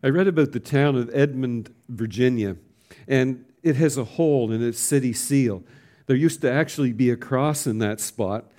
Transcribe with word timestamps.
I 0.00 0.10
read 0.10 0.28
about 0.28 0.52
the 0.52 0.60
town 0.60 0.94
of 0.94 1.10
Edmond, 1.12 1.74
Virginia, 1.88 2.56
and 3.08 3.44
it 3.64 3.74
has 3.76 3.96
a 3.96 4.04
hole 4.04 4.52
in 4.52 4.62
its 4.62 4.78
city 4.78 5.12
seal. 5.12 5.64
There 6.06 6.14
used 6.14 6.40
to 6.42 6.50
actually 6.50 6.92
be 6.92 7.10
a 7.10 7.16
cross 7.16 7.66
in 7.66 7.78
that 7.78 8.00
spot, 8.00 8.52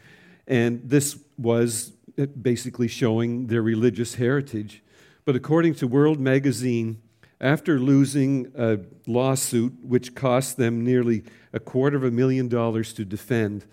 and 0.47 0.81
this 0.83 1.17
was 1.37 1.93
uh, 2.17 2.25
basically 2.25 2.89
showing 2.89 3.47
their 3.47 3.61
religious 3.61 4.15
heritage. 4.15 4.83
But 5.23 5.37
according 5.37 5.75
to 5.75 5.87
World 5.87 6.19
Magazine, 6.19 7.01
after 7.39 7.79
losing 7.79 8.51
a 8.57 8.79
lawsuit 9.07 9.73
which 9.81 10.15
cost 10.15 10.57
them 10.57 10.83
nearly 10.83 11.23
a 11.53 11.59
quarter 11.61 11.95
of 11.95 12.03
a 12.03 12.11
million 12.11 12.49
dollars 12.49 12.91
to 12.93 13.05
defend, 13.05 13.65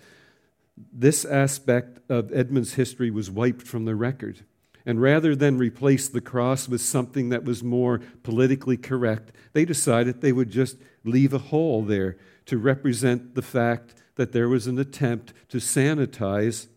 this 0.93 1.25
aspect 1.25 1.98
of 2.09 2.33
Edmond's 2.33 2.75
history 2.75 3.11
was 3.11 3.29
wiped 3.29 3.67
from 3.67 3.87
the 3.87 3.96
record. 3.96 4.45
And 4.87 5.03
rather 5.03 5.34
than 5.34 5.59
replace 5.59 6.09
the 6.09 6.21
cross 6.21 6.69
with 6.69 6.80
something 6.80 7.29
that 7.30 7.45
was 7.45 7.64
more 7.64 8.00
politically 8.23 8.77
correct, 8.77 9.33
they 9.52 9.65
decided 9.65 10.20
they 10.20 10.33
would 10.33 10.51
just 10.51 10.77
leave 11.05 11.34
a 11.34 11.38
hole 11.38 11.83
there 11.83 12.16
to 12.47 12.56
represent 12.56 13.34
the 13.34 13.42
fact 13.42 13.95
that 14.14 14.33
there 14.33 14.48
was 14.48 14.69
an 14.69 14.78
attempt 14.78 15.33
to 15.48 15.59
sanitize 15.59 16.69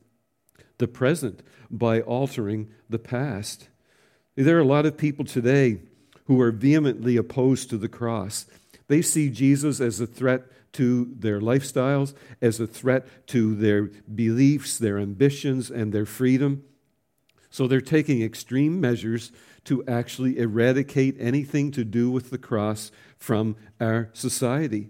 the 0.79 0.87
present 0.87 1.43
by 1.69 2.01
altering 2.01 2.69
the 2.89 2.97
past. 2.99 3.69
There 4.35 4.57
are 4.57 4.61
a 4.61 4.65
lot 4.65 4.87
of 4.87 4.97
people 4.97 5.25
today 5.25 5.79
who 6.25 6.41
are 6.41 6.51
vehemently 6.51 7.15
opposed 7.15 7.69
to 7.69 7.77
the 7.77 7.89
cross. 7.89 8.47
They 8.87 9.03
see 9.03 9.29
Jesus 9.29 9.79
as 9.79 9.99
a 9.99 10.07
threat 10.07 10.43
to 10.73 11.13
their 11.17 11.39
lifestyles, 11.39 12.13
as 12.41 12.59
a 12.59 12.67
threat 12.67 13.27
to 13.27 13.55
their 13.55 13.83
beliefs, 13.83 14.77
their 14.77 14.97
ambitions, 14.97 15.69
and 15.69 15.93
their 15.93 16.05
freedom. 16.05 16.63
So 17.49 17.67
they're 17.67 17.81
taking 17.81 18.21
extreme 18.21 18.79
measures 18.79 19.31
to 19.65 19.83
actually 19.85 20.37
eradicate 20.37 21.15
anything 21.19 21.71
to 21.71 21.83
do 21.83 22.09
with 22.09 22.29
the 22.29 22.37
cross 22.37 22.91
from 23.17 23.55
our 23.79 24.09
society. 24.13 24.89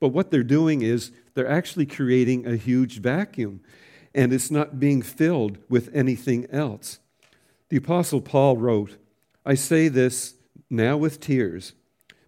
But 0.00 0.08
what 0.08 0.30
they're 0.30 0.42
doing 0.42 0.82
is 0.82 1.12
they're 1.34 1.48
actually 1.48 1.86
creating 1.86 2.46
a 2.46 2.56
huge 2.56 3.00
vacuum, 3.00 3.60
and 4.14 4.32
it's 4.32 4.50
not 4.50 4.80
being 4.80 5.02
filled 5.02 5.58
with 5.68 5.90
anything 5.94 6.46
else. 6.50 6.98
The 7.68 7.76
Apostle 7.76 8.20
Paul 8.20 8.56
wrote, 8.56 8.96
I 9.46 9.54
say 9.54 9.88
this 9.88 10.34
now 10.68 10.96
with 10.96 11.20
tears. 11.20 11.74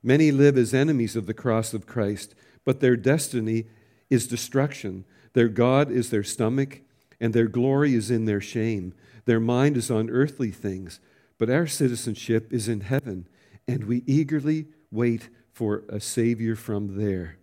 Many 0.02 0.32
live 0.32 0.56
as 0.56 0.74
enemies 0.74 1.16
of 1.16 1.26
the 1.26 1.34
cross 1.34 1.74
of 1.74 1.86
Christ, 1.86 2.34
but 2.64 2.80
their 2.80 2.96
destiny 2.96 3.66
is 4.10 4.26
destruction. 4.26 5.04
Their 5.32 5.48
God 5.48 5.90
is 5.90 6.10
their 6.10 6.24
stomach, 6.24 6.80
and 7.20 7.32
their 7.32 7.48
glory 7.48 7.94
is 7.94 8.10
in 8.10 8.24
their 8.24 8.40
shame. 8.40 8.94
Their 9.24 9.40
mind 9.40 9.76
is 9.76 9.90
on 9.90 10.10
earthly 10.10 10.50
things, 10.50 11.00
but 11.38 11.50
our 11.50 11.66
citizenship 11.66 12.52
is 12.52 12.68
in 12.68 12.82
heaven, 12.82 13.28
and 13.66 13.84
we 13.84 14.02
eagerly 14.06 14.66
wait 14.90 15.28
for 15.52 15.84
a 15.88 16.00
Savior 16.00 16.56
from 16.56 16.96
there. 16.96 17.36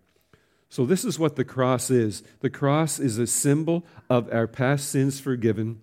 So, 0.70 0.86
this 0.86 1.04
is 1.04 1.18
what 1.18 1.36
the 1.36 1.44
cross 1.44 1.90
is 1.90 2.24
the 2.42 2.50
cross 2.50 3.00
is 3.00 3.18
a 3.18 3.28
symbol 3.28 3.86
of 4.10 4.32
our 4.32 4.48
past 4.48 4.90
sins 4.90 5.20
forgiven 5.20 5.82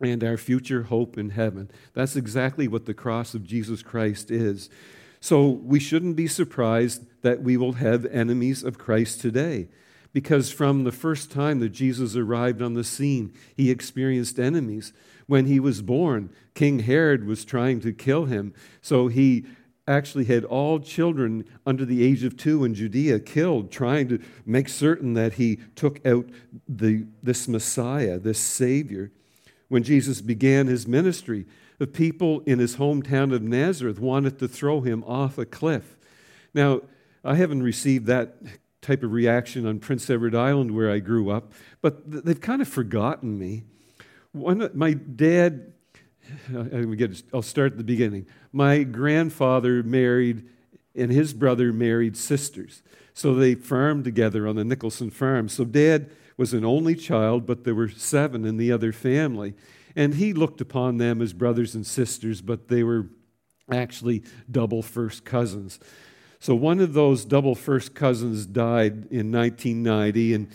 and 0.00 0.24
our 0.24 0.36
future 0.36 0.84
hope 0.84 1.18
in 1.18 1.30
heaven. 1.30 1.70
That's 1.92 2.16
exactly 2.16 2.66
what 2.66 2.86
the 2.86 2.94
cross 2.94 3.34
of 3.34 3.44
Jesus 3.44 3.82
Christ 3.82 4.30
is. 4.30 4.70
So, 5.20 5.48
we 5.48 5.78
shouldn't 5.78 6.16
be 6.16 6.26
surprised 6.26 7.04
that 7.22 7.42
we 7.42 7.56
will 7.56 7.74
have 7.74 8.06
enemies 8.06 8.62
of 8.62 8.78
Christ 8.78 9.20
today 9.20 9.68
because 10.14 10.50
from 10.50 10.84
the 10.84 10.92
first 10.92 11.30
time 11.30 11.58
that 11.58 11.70
Jesus 11.70 12.16
arrived 12.16 12.62
on 12.62 12.74
the 12.74 12.84
scene, 12.84 13.34
he 13.54 13.70
experienced 13.70 14.38
enemies. 14.38 14.94
When 15.26 15.46
he 15.46 15.58
was 15.60 15.82
born, 15.82 16.30
King 16.54 16.80
Herod 16.80 17.24
was 17.24 17.44
trying 17.44 17.80
to 17.80 17.92
kill 17.92 18.26
him. 18.26 18.52
So 18.80 19.08
he 19.08 19.46
actually 19.86 20.24
had 20.24 20.44
all 20.44 20.80
children 20.80 21.44
under 21.66 21.84
the 21.84 22.04
age 22.04 22.24
of 22.24 22.36
two 22.36 22.64
in 22.64 22.74
Judea 22.74 23.20
killed, 23.20 23.70
trying 23.70 24.08
to 24.08 24.18
make 24.46 24.68
certain 24.68 25.14
that 25.14 25.34
he 25.34 25.58
took 25.74 26.04
out 26.06 26.26
the, 26.68 27.06
this 27.22 27.48
Messiah, 27.48 28.18
this 28.18 28.38
Savior. 28.38 29.10
When 29.68 29.82
Jesus 29.82 30.20
began 30.20 30.66
his 30.66 30.86
ministry, 30.86 31.46
the 31.78 31.86
people 31.86 32.40
in 32.40 32.58
his 32.58 32.76
hometown 32.76 33.34
of 33.34 33.42
Nazareth 33.42 33.98
wanted 33.98 34.38
to 34.38 34.48
throw 34.48 34.80
him 34.80 35.02
off 35.04 35.38
a 35.38 35.44
cliff. 35.44 35.96
Now, 36.54 36.82
I 37.24 37.34
haven't 37.34 37.62
received 37.62 38.06
that 38.06 38.36
type 38.80 39.02
of 39.02 39.12
reaction 39.12 39.66
on 39.66 39.80
Prince 39.80 40.08
Edward 40.08 40.34
Island 40.34 40.74
where 40.74 40.90
I 40.90 40.98
grew 40.98 41.30
up, 41.30 41.52
but 41.80 42.24
they've 42.24 42.40
kind 42.40 42.62
of 42.62 42.68
forgotten 42.68 43.38
me. 43.38 43.64
One, 44.34 44.68
my 44.74 44.94
dad, 44.94 45.72
I'll 47.32 47.40
start 47.40 47.72
at 47.72 47.78
the 47.78 47.84
beginning. 47.84 48.26
My 48.52 48.82
grandfather 48.82 49.84
married, 49.84 50.48
and 50.96 51.12
his 51.12 51.32
brother 51.32 51.72
married 51.72 52.16
sisters. 52.16 52.82
So 53.12 53.36
they 53.36 53.54
farmed 53.54 54.02
together 54.02 54.48
on 54.48 54.56
the 54.56 54.64
Nicholson 54.64 55.10
farm. 55.10 55.48
So 55.48 55.64
dad 55.64 56.10
was 56.36 56.52
an 56.52 56.64
only 56.64 56.96
child, 56.96 57.46
but 57.46 57.62
there 57.62 57.76
were 57.76 57.88
seven 57.88 58.44
in 58.44 58.56
the 58.56 58.72
other 58.72 58.92
family. 58.92 59.54
And 59.94 60.14
he 60.14 60.32
looked 60.32 60.60
upon 60.60 60.98
them 60.98 61.22
as 61.22 61.32
brothers 61.32 61.76
and 61.76 61.86
sisters, 61.86 62.40
but 62.40 62.66
they 62.66 62.82
were 62.82 63.06
actually 63.70 64.24
double 64.50 64.82
first 64.82 65.24
cousins. 65.24 65.78
So 66.40 66.56
one 66.56 66.80
of 66.80 66.92
those 66.92 67.24
double 67.24 67.54
first 67.54 67.94
cousins 67.94 68.46
died 68.46 69.06
in 69.12 69.30
1990, 69.30 70.34
and 70.34 70.48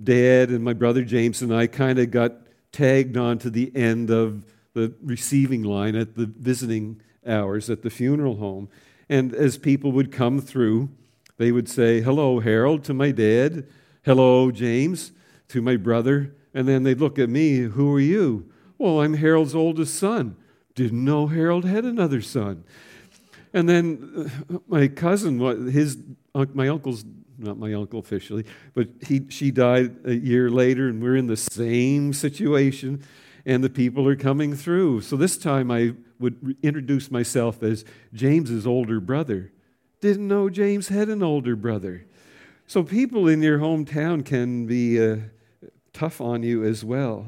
Dad 0.00 0.50
and 0.50 0.62
my 0.62 0.72
brother 0.72 1.02
James 1.02 1.42
and 1.42 1.52
I 1.52 1.66
kind 1.66 1.98
of 1.98 2.12
got 2.12 2.34
tagged 2.72 3.16
on 3.16 3.38
to 3.38 3.50
the 3.50 3.70
end 3.76 4.10
of 4.10 4.44
the 4.74 4.94
receiving 5.02 5.62
line 5.62 5.94
at 5.94 6.16
the 6.16 6.26
visiting 6.26 7.00
hours 7.26 7.70
at 7.70 7.82
the 7.82 7.90
funeral 7.90 8.36
home. 8.36 8.68
And 9.08 9.34
as 9.34 9.58
people 9.58 9.92
would 9.92 10.10
come 10.10 10.40
through, 10.40 10.88
they 11.36 11.52
would 11.52 11.68
say, 11.68 12.00
Hello, 12.00 12.40
Harold, 12.40 12.84
to 12.84 12.94
my 12.94 13.10
dad. 13.10 13.66
Hello, 14.04 14.50
James, 14.50 15.12
to 15.48 15.60
my 15.60 15.76
brother. 15.76 16.34
And 16.54 16.66
then 16.66 16.82
they'd 16.82 17.00
look 17.00 17.18
at 17.18 17.28
me, 17.28 17.58
Who 17.58 17.92
are 17.94 18.00
you? 18.00 18.50
Well, 18.78 19.00
I'm 19.00 19.14
Harold's 19.14 19.54
oldest 19.54 19.94
son. 19.94 20.36
Didn't 20.74 21.04
know 21.04 21.26
Harold 21.26 21.64
had 21.64 21.84
another 21.84 22.22
son. 22.22 22.64
And 23.52 23.68
then 23.68 24.32
uh, 24.50 24.58
my 24.66 24.88
cousin, 24.88 25.38
his, 25.70 25.98
my 26.34 26.68
uncle's, 26.68 27.04
not 27.42 27.58
my 27.58 27.72
uncle 27.74 27.98
officially, 27.98 28.44
but 28.74 28.88
he, 29.06 29.22
she 29.28 29.50
died 29.50 29.96
a 30.04 30.14
year 30.14 30.50
later, 30.50 30.88
and 30.88 31.02
we're 31.02 31.16
in 31.16 31.26
the 31.26 31.36
same 31.36 32.12
situation, 32.12 33.02
and 33.44 33.62
the 33.62 33.70
people 33.70 34.06
are 34.08 34.16
coming 34.16 34.54
through. 34.54 35.00
So 35.02 35.16
this 35.16 35.36
time 35.36 35.70
I 35.70 35.94
would 36.18 36.56
introduce 36.62 37.10
myself 37.10 37.62
as 37.62 37.84
James's 38.14 38.66
older 38.66 39.00
brother. 39.00 39.52
Didn't 40.00 40.28
know 40.28 40.48
James 40.48 40.88
had 40.88 41.08
an 41.08 41.22
older 41.22 41.56
brother. 41.56 42.06
So 42.66 42.82
people 42.82 43.28
in 43.28 43.42
your 43.42 43.58
hometown 43.58 44.24
can 44.24 44.66
be 44.66 45.04
uh, 45.04 45.16
tough 45.92 46.20
on 46.20 46.42
you 46.42 46.64
as 46.64 46.84
well. 46.84 47.26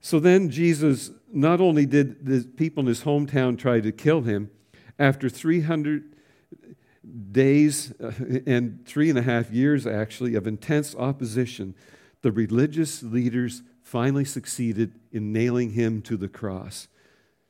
So 0.00 0.18
then 0.18 0.50
Jesus, 0.50 1.10
not 1.32 1.60
only 1.60 1.86
did 1.86 2.26
the 2.26 2.42
people 2.56 2.80
in 2.80 2.86
his 2.88 3.02
hometown 3.02 3.58
try 3.58 3.80
to 3.80 3.92
kill 3.92 4.22
him, 4.22 4.50
after 4.98 5.28
300 5.28 6.11
days 7.32 7.92
uh, 8.00 8.12
and 8.46 8.84
three 8.86 9.10
and 9.10 9.18
a 9.18 9.22
half 9.22 9.50
years, 9.50 9.86
actually, 9.86 10.34
of 10.34 10.46
intense 10.46 10.94
opposition, 10.94 11.74
the 12.22 12.32
religious 12.32 13.02
leaders 13.02 13.62
finally 13.82 14.24
succeeded 14.24 14.92
in 15.10 15.32
nailing 15.32 15.72
him 15.72 16.00
to 16.02 16.16
the 16.16 16.28
cross. 16.28 16.88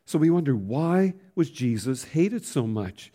So 0.05 0.19
we 0.19 0.31
wonder 0.31 0.57
why 0.57 1.15
was 1.35 1.51
Jesus 1.51 2.05
hated 2.05 2.45
so 2.45 2.67
much? 2.67 3.13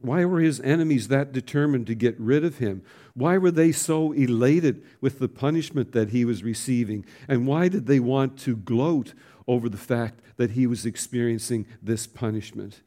Why 0.00 0.24
were 0.24 0.40
his 0.40 0.60
enemies 0.60 1.08
that 1.08 1.32
determined 1.32 1.88
to 1.88 1.94
get 1.94 2.18
rid 2.20 2.44
of 2.44 2.58
him? 2.58 2.82
Why 3.14 3.36
were 3.36 3.50
they 3.50 3.72
so 3.72 4.12
elated 4.12 4.84
with 5.00 5.18
the 5.18 5.28
punishment 5.28 5.90
that 5.92 6.10
he 6.10 6.24
was 6.24 6.44
receiving? 6.44 7.04
And 7.26 7.48
why 7.48 7.66
did 7.68 7.86
they 7.86 7.98
want 7.98 8.38
to 8.40 8.56
gloat 8.56 9.14
over 9.48 9.68
the 9.68 9.76
fact 9.76 10.20
that 10.36 10.52
he 10.52 10.68
was 10.68 10.86
experiencing 10.86 11.66
this 11.82 12.06
punishment? 12.06 12.80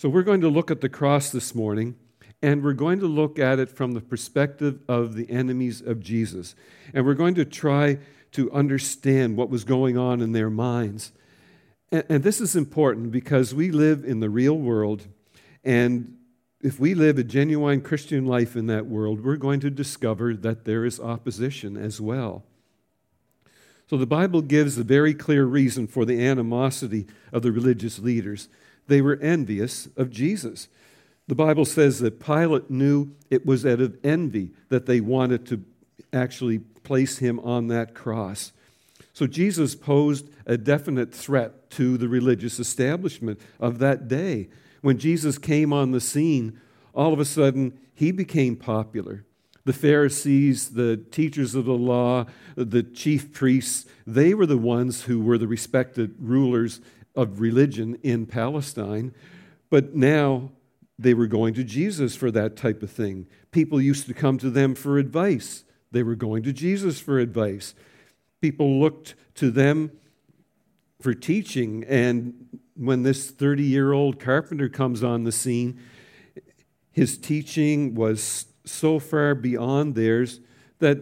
So, 0.00 0.08
we're 0.08 0.22
going 0.22 0.42
to 0.42 0.48
look 0.48 0.70
at 0.70 0.80
the 0.80 0.88
cross 0.88 1.30
this 1.30 1.56
morning, 1.56 1.96
and 2.40 2.62
we're 2.62 2.72
going 2.72 3.00
to 3.00 3.08
look 3.08 3.36
at 3.36 3.58
it 3.58 3.68
from 3.68 3.94
the 3.94 4.00
perspective 4.00 4.78
of 4.86 5.16
the 5.16 5.28
enemies 5.28 5.80
of 5.80 5.98
Jesus. 5.98 6.54
And 6.94 7.04
we're 7.04 7.14
going 7.14 7.34
to 7.34 7.44
try 7.44 7.98
to 8.30 8.48
understand 8.52 9.36
what 9.36 9.50
was 9.50 9.64
going 9.64 9.98
on 9.98 10.20
in 10.20 10.30
their 10.30 10.50
minds. 10.50 11.10
And, 11.90 12.04
and 12.08 12.22
this 12.22 12.40
is 12.40 12.54
important 12.54 13.10
because 13.10 13.52
we 13.52 13.72
live 13.72 14.04
in 14.04 14.20
the 14.20 14.30
real 14.30 14.56
world, 14.56 15.08
and 15.64 16.16
if 16.60 16.78
we 16.78 16.94
live 16.94 17.18
a 17.18 17.24
genuine 17.24 17.80
Christian 17.80 18.24
life 18.24 18.54
in 18.54 18.68
that 18.68 18.86
world, 18.86 19.24
we're 19.24 19.34
going 19.34 19.58
to 19.58 19.70
discover 19.70 20.32
that 20.32 20.64
there 20.64 20.84
is 20.84 21.00
opposition 21.00 21.76
as 21.76 22.00
well. 22.00 22.44
So 23.90 23.96
the 23.96 24.06
Bible 24.06 24.42
gives 24.42 24.78
a 24.78 24.84
very 24.84 25.12
clear 25.12 25.44
reason 25.44 25.88
for 25.88 26.04
the 26.04 26.24
animosity 26.24 27.08
of 27.32 27.42
the 27.42 27.50
religious 27.50 27.98
leaders. 27.98 28.48
They 28.88 29.00
were 29.00 29.18
envious 29.22 29.88
of 29.96 30.10
Jesus. 30.10 30.68
The 31.28 31.34
Bible 31.34 31.66
says 31.66 32.00
that 32.00 32.20
Pilate 32.20 32.70
knew 32.70 33.12
it 33.30 33.46
was 33.46 33.64
out 33.64 33.80
of 33.80 33.96
envy 34.02 34.50
that 34.70 34.86
they 34.86 35.00
wanted 35.00 35.46
to 35.48 35.62
actually 36.12 36.58
place 36.58 37.18
him 37.18 37.38
on 37.40 37.68
that 37.68 37.94
cross. 37.94 38.52
So 39.12 39.26
Jesus 39.26 39.74
posed 39.74 40.30
a 40.46 40.56
definite 40.56 41.14
threat 41.14 41.70
to 41.72 41.98
the 41.98 42.08
religious 42.08 42.58
establishment 42.58 43.40
of 43.60 43.78
that 43.80 44.08
day. 44.08 44.48
When 44.80 44.98
Jesus 44.98 45.38
came 45.38 45.72
on 45.72 45.90
the 45.90 46.00
scene, 46.00 46.58
all 46.94 47.12
of 47.12 47.20
a 47.20 47.24
sudden 47.24 47.78
he 47.94 48.10
became 48.10 48.56
popular. 48.56 49.24
The 49.64 49.72
Pharisees, 49.74 50.70
the 50.70 50.96
teachers 50.96 51.54
of 51.54 51.66
the 51.66 51.72
law, 51.72 52.24
the 52.54 52.82
chief 52.82 53.34
priests, 53.34 53.84
they 54.06 54.32
were 54.32 54.46
the 54.46 54.56
ones 54.56 55.02
who 55.02 55.20
were 55.20 55.36
the 55.36 55.46
respected 55.46 56.14
rulers 56.18 56.80
of 57.18 57.40
religion 57.40 57.98
in 58.04 58.24
Palestine. 58.26 59.12
But 59.70 59.96
now 59.96 60.52
they 60.98 61.14
were 61.14 61.26
going 61.26 61.52
to 61.54 61.64
Jesus 61.64 62.14
for 62.14 62.30
that 62.30 62.56
type 62.56 62.80
of 62.80 62.92
thing. 62.92 63.26
People 63.50 63.80
used 63.80 64.06
to 64.06 64.14
come 64.14 64.38
to 64.38 64.50
them 64.50 64.76
for 64.76 64.98
advice. 64.98 65.64
They 65.90 66.04
were 66.04 66.14
going 66.14 66.44
to 66.44 66.52
Jesus 66.52 67.00
for 67.00 67.18
advice. 67.18 67.74
People 68.40 68.78
looked 68.78 69.16
to 69.34 69.50
them 69.50 69.90
for 71.00 71.12
teaching. 71.12 71.84
And 71.88 72.60
when 72.76 73.02
this 73.02 73.30
30 73.30 73.64
year 73.64 73.92
old 73.92 74.20
carpenter 74.20 74.68
comes 74.68 75.02
on 75.02 75.24
the 75.24 75.32
scene, 75.32 75.80
his 76.92 77.18
teaching 77.18 77.96
was 77.96 78.46
so 78.64 79.00
far 79.00 79.34
beyond 79.34 79.96
theirs 79.96 80.38
that 80.78 80.98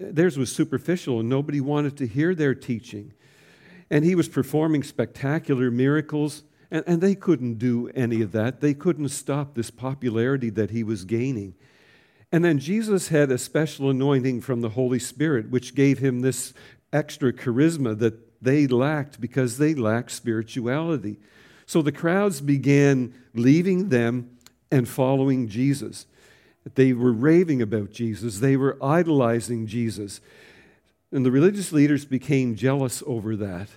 theirs 0.00 0.36
was 0.36 0.52
superficial 0.52 1.20
and 1.20 1.28
nobody 1.28 1.60
wanted 1.60 1.96
to 1.98 2.08
hear 2.08 2.34
their 2.34 2.56
teaching. 2.56 3.12
And 3.94 4.04
he 4.04 4.16
was 4.16 4.28
performing 4.28 4.82
spectacular 4.82 5.70
miracles, 5.70 6.42
and, 6.68 6.82
and 6.84 7.00
they 7.00 7.14
couldn't 7.14 7.60
do 7.60 7.88
any 7.94 8.22
of 8.22 8.32
that. 8.32 8.60
They 8.60 8.74
couldn't 8.74 9.10
stop 9.10 9.54
this 9.54 9.70
popularity 9.70 10.50
that 10.50 10.72
he 10.72 10.82
was 10.82 11.04
gaining. 11.04 11.54
And 12.32 12.44
then 12.44 12.58
Jesus 12.58 13.06
had 13.06 13.30
a 13.30 13.38
special 13.38 13.90
anointing 13.90 14.40
from 14.40 14.62
the 14.62 14.70
Holy 14.70 14.98
Spirit, 14.98 15.48
which 15.48 15.76
gave 15.76 16.00
him 16.00 16.22
this 16.22 16.54
extra 16.92 17.32
charisma 17.32 17.96
that 18.00 18.42
they 18.42 18.66
lacked 18.66 19.20
because 19.20 19.58
they 19.58 19.76
lacked 19.76 20.10
spirituality. 20.10 21.20
So 21.64 21.80
the 21.80 21.92
crowds 21.92 22.40
began 22.40 23.14
leaving 23.32 23.90
them 23.90 24.38
and 24.72 24.88
following 24.88 25.46
Jesus. 25.46 26.06
They 26.74 26.94
were 26.94 27.12
raving 27.12 27.62
about 27.62 27.92
Jesus, 27.92 28.40
they 28.40 28.56
were 28.56 28.76
idolizing 28.82 29.68
Jesus. 29.68 30.20
And 31.12 31.24
the 31.24 31.30
religious 31.30 31.70
leaders 31.70 32.04
became 32.04 32.56
jealous 32.56 33.00
over 33.06 33.36
that. 33.36 33.68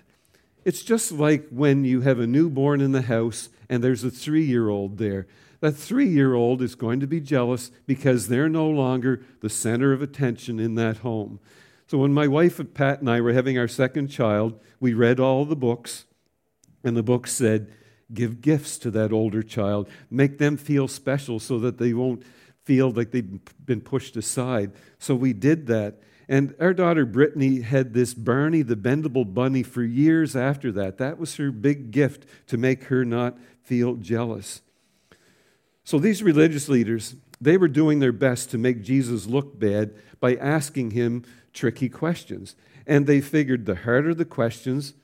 It's 0.68 0.84
just 0.84 1.14
like 1.14 1.48
when 1.50 1.86
you 1.86 2.02
have 2.02 2.20
a 2.20 2.28
newborn 2.28 2.82
in 2.82 2.92
the 2.92 3.04
house 3.04 3.48
and 3.70 3.82
there's 3.82 4.04
a 4.04 4.12
three 4.12 4.44
year 4.44 4.68
old 4.68 4.98
there 4.98 5.26
that 5.62 5.78
three 5.78 6.10
year 6.10 6.34
old 6.34 6.62
is 6.62 6.76
going 6.76 7.00
to 7.00 7.08
be 7.08 7.22
jealous 7.22 7.72
because 7.86 8.28
they're 8.28 8.50
no 8.50 8.70
longer 8.70 9.24
the 9.40 9.50
center 9.50 9.94
of 9.94 10.02
attention 10.02 10.60
in 10.60 10.76
that 10.76 10.98
home. 10.98 11.40
So 11.88 12.00
when 12.00 12.14
my 12.14 12.28
wife 12.28 12.60
and 12.60 12.74
Pat 12.74 13.00
and 13.00 13.10
I 13.10 13.22
were 13.22 13.32
having 13.32 13.58
our 13.58 13.70
second 13.70 14.10
child, 14.10 14.60
we 14.82 14.94
read 14.94 15.22
all 15.22 15.46
the 15.46 15.56
books, 15.56 16.04
and 16.84 16.98
the 16.98 17.02
book 17.02 17.28
said, 17.28 17.72
Give 18.14 18.42
gifts 18.42 18.78
to 18.80 18.92
that 18.92 19.14
older 19.14 19.44
child, 19.44 19.88
make 20.12 20.38
them 20.38 20.58
feel 20.58 20.90
special 20.90 21.40
so 21.40 21.60
that 21.60 21.78
they 21.78 21.94
won't 21.94 22.24
feel 22.66 22.92
like 22.92 23.12
they've 23.12 23.40
been 23.66 23.80
pushed 23.80 24.18
aside. 24.18 24.74
So 25.00 25.16
we 25.16 25.32
did 25.32 25.68
that. 25.68 26.02
And 26.30 26.56
our 26.60 26.74
daughter 26.74 27.06
Brittany 27.06 27.62
had 27.62 27.94
this 27.94 28.14
Barney 28.14 28.62
the 28.62 28.76
Bendable 28.76 29.34
Bunny 29.34 29.64
for 29.64 29.84
years 29.84 30.36
after 30.36 30.72
that. 30.74 30.98
That 30.98 31.18
was 31.18 31.36
her 31.38 31.52
big 31.52 31.92
gift 31.92 32.26
to 32.48 32.58
make 32.58 32.86
her 32.86 33.06
not 33.06 33.38
feel 33.64 33.96
jealous. 33.96 34.62
So 35.86 36.00
these 36.00 36.22
religious 36.22 36.68
leaders, 36.68 37.16
they 37.40 37.56
were 37.56 37.70
doing 37.70 38.00
their 38.00 38.12
best 38.12 38.52
to 38.52 38.58
make 38.58 38.82
Jesus 38.82 39.26
look 39.26 39.58
bad 39.58 39.96
by 40.20 40.36
asking 40.36 40.92
him 40.92 41.24
tricky 41.54 41.88
questions. 41.88 42.58
And 42.86 43.08
they 43.08 43.22
figured 43.22 43.66
the 43.66 43.76
harder 43.76 44.14
the 44.14 44.26
questions, 44.26 44.96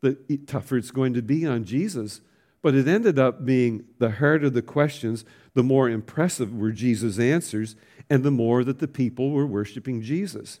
the 0.00 0.16
tougher 0.46 0.76
it's 0.76 0.90
going 0.90 1.14
to 1.14 1.22
be 1.22 1.46
on 1.46 1.64
Jesus. 1.64 2.20
But 2.60 2.74
it 2.74 2.88
ended 2.88 3.20
up 3.20 3.44
being 3.44 3.84
the 3.98 4.10
harder 4.10 4.50
the 4.50 4.62
questions, 4.62 5.24
the 5.54 5.62
more 5.62 5.88
impressive 5.88 6.52
were 6.52 6.72
Jesus' 6.72 7.20
answers, 7.20 7.76
and 8.10 8.24
the 8.24 8.30
more 8.32 8.64
that 8.64 8.80
the 8.80 8.88
people 8.88 9.30
were 9.30 9.46
worshiping 9.46 10.02
Jesus. 10.02 10.58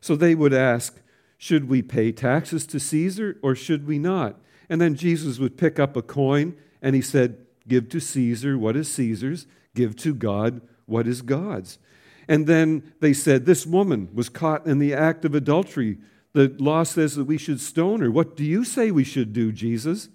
So 0.00 0.16
they 0.16 0.34
would 0.34 0.54
ask, 0.54 1.00
Should 1.36 1.68
we 1.68 1.82
pay 1.82 2.12
taxes 2.12 2.66
to 2.68 2.80
Caesar 2.80 3.38
or 3.42 3.54
should 3.54 3.86
we 3.86 3.98
not? 3.98 4.40
And 4.68 4.80
then 4.80 4.94
Jesus 4.94 5.38
would 5.38 5.56
pick 5.56 5.78
up 5.78 5.96
a 5.96 6.02
coin 6.02 6.56
and 6.82 6.94
he 6.94 7.02
said, 7.02 7.46
Give 7.66 7.88
to 7.90 8.00
Caesar 8.00 8.58
what 8.58 8.76
is 8.76 8.90
Caesar's, 8.92 9.46
give 9.74 9.96
to 9.96 10.14
God 10.14 10.60
what 10.86 11.06
is 11.06 11.22
God's. 11.22 11.78
And 12.28 12.46
then 12.46 12.92
they 13.00 13.12
said, 13.12 13.46
This 13.46 13.66
woman 13.66 14.08
was 14.12 14.28
caught 14.28 14.66
in 14.66 14.78
the 14.78 14.94
act 14.94 15.24
of 15.24 15.34
adultery. 15.34 15.98
The 16.34 16.54
law 16.58 16.82
says 16.82 17.16
that 17.16 17.24
we 17.24 17.38
should 17.38 17.60
stone 17.60 18.00
her. 18.00 18.10
What 18.10 18.36
do 18.36 18.44
you 18.44 18.64
say 18.64 18.90
we 18.90 19.04
should 19.04 19.32
do, 19.32 19.50
Jesus? 19.50 20.08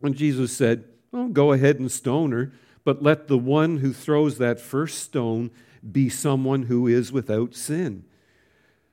And 0.00 0.14
Jesus 0.14 0.56
said, 0.56 0.84
Well, 1.10 1.28
go 1.28 1.52
ahead 1.52 1.80
and 1.80 1.90
stone 1.90 2.32
her, 2.32 2.52
but 2.84 3.02
let 3.02 3.28
the 3.28 3.38
one 3.38 3.78
who 3.78 3.92
throws 3.92 4.38
that 4.38 4.60
first 4.60 5.00
stone 5.00 5.50
be 5.90 6.08
someone 6.08 6.64
who 6.64 6.86
is 6.86 7.10
without 7.10 7.54
sin. 7.54 8.04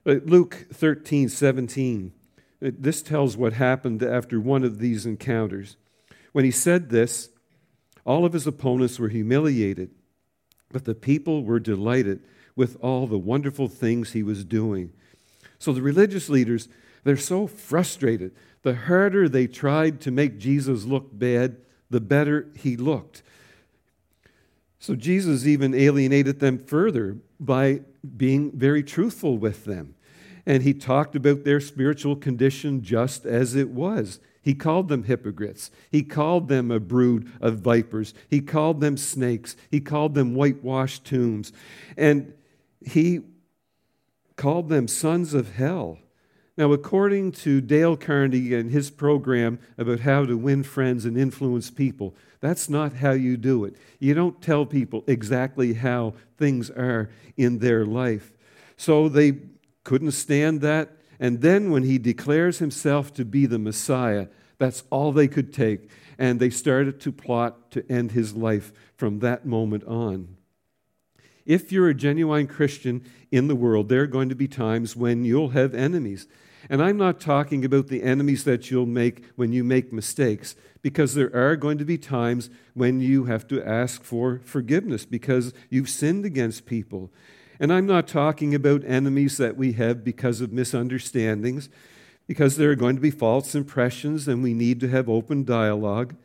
Uh, 0.06 0.16
Luke 0.24 0.68
13, 0.72 1.30
17. 1.30 2.14
Uh, 2.66 2.72
this 2.78 3.02
tells 3.02 3.36
what 3.36 3.54
happened 3.54 4.02
after 4.02 4.40
one 4.40 4.64
of 4.64 4.80
these 4.80 5.06
encounters. 5.06 5.76
When 6.32 6.46
he 6.46 6.52
said 6.52 6.90
this, 6.90 7.30
all 8.06 8.26
of 8.26 8.34
his 8.34 8.48
opponents 8.48 8.98
were 8.98 9.10
humiliated, 9.10 9.92
but 10.72 10.86
the 10.86 10.96
people 10.96 11.44
were 11.44 11.60
delighted 11.60 12.22
with 12.56 12.78
all 12.82 13.08
the 13.08 13.18
wonderful 13.18 13.68
things 13.68 14.12
he 14.12 14.24
was 14.24 14.46
doing. 14.46 14.92
So 15.60 15.74
the 15.74 15.82
religious 15.82 16.30
leaders, 16.30 16.70
they're 17.04 17.18
so 17.18 17.48
frustrated. 17.48 18.32
The 18.64 18.76
harder 18.76 19.28
they 19.28 19.48
tried 19.48 20.02
to 20.02 20.12
make 20.12 20.40
Jesus 20.40 20.86
look 20.86 21.08
bad, 21.12 21.58
the 21.90 22.02
better 22.02 22.48
he 22.56 22.78
looked. 22.78 23.22
So 24.80 24.96
Jesus 24.96 25.46
even 25.46 25.76
alienated 25.76 26.40
them 26.40 26.58
further 26.58 27.18
by 27.40 27.82
being 28.18 28.52
very 28.52 28.84
truthful 28.84 29.38
with 29.38 29.66
them. 29.66 29.96
And 30.46 30.64
he 30.64 30.74
talked 30.74 31.16
about 31.16 31.44
their 31.44 31.60
spiritual 31.60 32.16
condition 32.16 32.82
just 32.82 33.26
as 33.26 33.56
it 33.56 33.70
was. 33.70 34.20
He 34.42 34.56
called 34.56 34.88
them 34.88 35.04
hypocrites. 35.04 35.70
He 35.92 36.02
called 36.04 36.48
them 36.48 36.72
a 36.72 36.80
brood 36.80 37.32
of 37.42 37.60
vipers. 37.60 38.14
He 38.30 38.42
called 38.42 38.82
them 38.82 38.98
snakes. 38.98 39.56
He 39.70 39.80
called 39.80 40.16
them 40.16 40.34
whitewashed 40.34 41.06
tombs. 41.06 41.52
And 41.98 42.34
he 42.86 43.22
called 44.38 44.70
them 44.70 44.88
sons 44.88 45.34
of 45.34 45.56
hell. 45.56 46.00
Now, 46.60 46.74
according 46.74 47.32
to 47.44 47.62
Dale 47.62 47.96
Carnegie 47.96 48.54
and 48.54 48.70
his 48.70 48.90
program 48.90 49.60
about 49.78 50.02
how 50.02 50.26
to 50.26 50.36
win 50.36 50.64
friends 50.64 51.06
and 51.06 51.18
influence 51.18 51.72
people, 51.72 52.14
that's 52.42 52.68
not 52.68 52.92
how 52.92 53.12
you 53.12 53.38
do 53.38 53.64
it. 53.64 53.78
You 53.98 54.14
don't 54.14 54.42
tell 54.42 54.66
people 54.66 55.06
exactly 55.08 55.76
how 55.76 56.16
things 56.38 56.70
are 56.70 57.12
in 57.38 57.60
their 57.60 57.86
life. 57.86 58.34
So 58.76 59.08
they 59.08 59.38
couldn't 59.86 60.12
stand 60.12 60.60
that. 60.60 60.90
And 61.18 61.40
then 61.40 61.72
when 61.72 61.84
he 61.84 61.98
declares 61.98 62.60
himself 62.60 63.14
to 63.14 63.24
be 63.24 63.46
the 63.46 63.58
Messiah, 63.58 64.28
that's 64.58 64.84
all 64.90 65.14
they 65.14 65.30
could 65.30 65.54
take. 65.54 65.90
And 66.18 66.42
they 66.42 66.50
started 66.50 67.00
to 67.00 67.14
plot 67.14 67.72
to 67.72 67.90
end 67.90 68.12
his 68.12 68.36
life 68.36 68.74
from 68.98 69.20
that 69.20 69.46
moment 69.46 69.86
on. 69.86 70.36
If 71.46 71.72
you're 71.72 71.88
a 71.88 71.94
genuine 71.94 72.48
Christian 72.48 73.06
in 73.32 73.48
the 73.48 73.56
world, 73.56 73.88
there 73.88 74.02
are 74.02 74.08
going 74.08 74.28
to 74.28 74.36
be 74.36 74.50
times 74.50 74.94
when 74.94 75.24
you'll 75.24 75.52
have 75.52 75.74
enemies. 75.74 76.28
And 76.68 76.82
I'm 76.82 76.98
not 76.98 77.20
talking 77.20 77.64
about 77.64 77.88
the 77.88 78.04
enemies 78.04 78.44
that 78.44 78.72
you'll 78.72 78.86
make 78.86 79.24
when 79.36 79.54
you 79.54 79.64
make 79.64 79.94
mistakes, 79.94 80.56
because 80.82 81.14
there 81.14 81.34
are 81.36 81.56
going 81.56 81.78
to 81.78 81.86
be 81.86 81.98
times 81.98 82.50
when 82.74 83.00
you 83.00 83.26
have 83.26 83.48
to 83.48 83.64
ask 83.64 84.04
for 84.04 84.42
forgiveness 84.44 85.06
because 85.06 85.54
you've 85.70 85.90
sinned 85.90 86.26
against 86.26 86.66
people. 86.66 87.12
And 87.60 87.72
I'm 87.72 87.86
not 87.86 88.08
talking 88.08 88.56
about 88.56 88.86
enemies 88.86 89.38
that 89.38 89.58
we 89.58 89.74
have 89.74 90.04
because 90.04 90.42
of 90.42 90.54
misunderstandings, 90.54 91.70
because 92.28 92.56
there 92.56 92.72
are 92.72 92.76
going 92.76 92.96
to 92.96 93.02
be 93.02 93.12
false 93.12 93.56
impressions 93.56 94.28
and 94.28 94.42
we 94.42 94.54
need 94.54 94.80
to 94.80 94.88
have 94.88 95.10
open 95.10 95.44
dialogue. 95.44 96.16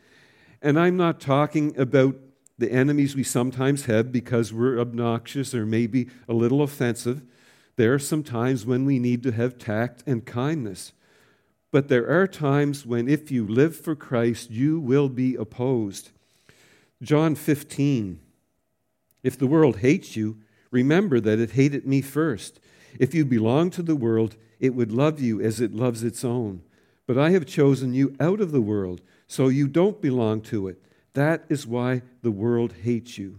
And 0.62 0.78
I'm 0.78 0.96
not 0.96 1.20
talking 1.20 1.78
about 1.78 2.16
the 2.56 2.70
enemies 2.70 3.16
we 3.16 3.24
sometimes 3.24 3.86
have 3.86 4.12
because 4.12 4.52
we're 4.52 4.78
obnoxious 4.78 5.54
or 5.54 5.66
maybe 5.66 6.08
a 6.28 6.32
little 6.32 6.62
offensive. 6.62 7.22
There 7.76 7.92
are 7.94 7.98
some 7.98 8.22
times 8.22 8.64
when 8.64 8.84
we 8.84 8.98
need 8.98 9.22
to 9.24 9.32
have 9.32 9.58
tact 9.58 10.02
and 10.06 10.24
kindness. 10.24 10.92
But 11.70 11.88
there 11.88 12.08
are 12.08 12.26
times 12.26 12.86
when, 12.86 13.08
if 13.08 13.30
you 13.30 13.46
live 13.46 13.76
for 13.76 13.96
Christ, 13.96 14.50
you 14.50 14.78
will 14.78 15.08
be 15.08 15.34
opposed. 15.34 16.10
John 17.02 17.34
15 17.34 18.20
If 19.22 19.38
the 19.38 19.46
world 19.46 19.78
hates 19.78 20.14
you, 20.14 20.38
Remember 20.74 21.20
that 21.20 21.38
it 21.38 21.52
hated 21.52 21.86
me 21.86 22.00
first. 22.00 22.58
If 22.98 23.14
you 23.14 23.24
belong 23.24 23.70
to 23.70 23.82
the 23.82 23.94
world, 23.94 24.34
it 24.58 24.74
would 24.74 24.90
love 24.90 25.20
you 25.20 25.40
as 25.40 25.60
it 25.60 25.72
loves 25.72 26.02
its 26.02 26.24
own. 26.24 26.62
But 27.06 27.16
I 27.16 27.30
have 27.30 27.46
chosen 27.46 27.94
you 27.94 28.16
out 28.18 28.40
of 28.40 28.50
the 28.50 28.60
world, 28.60 29.00
so 29.28 29.46
you 29.46 29.68
don't 29.68 30.02
belong 30.02 30.40
to 30.50 30.66
it. 30.66 30.82
That 31.12 31.44
is 31.48 31.64
why 31.64 32.02
the 32.22 32.32
world 32.32 32.74
hates 32.82 33.18
you. 33.18 33.38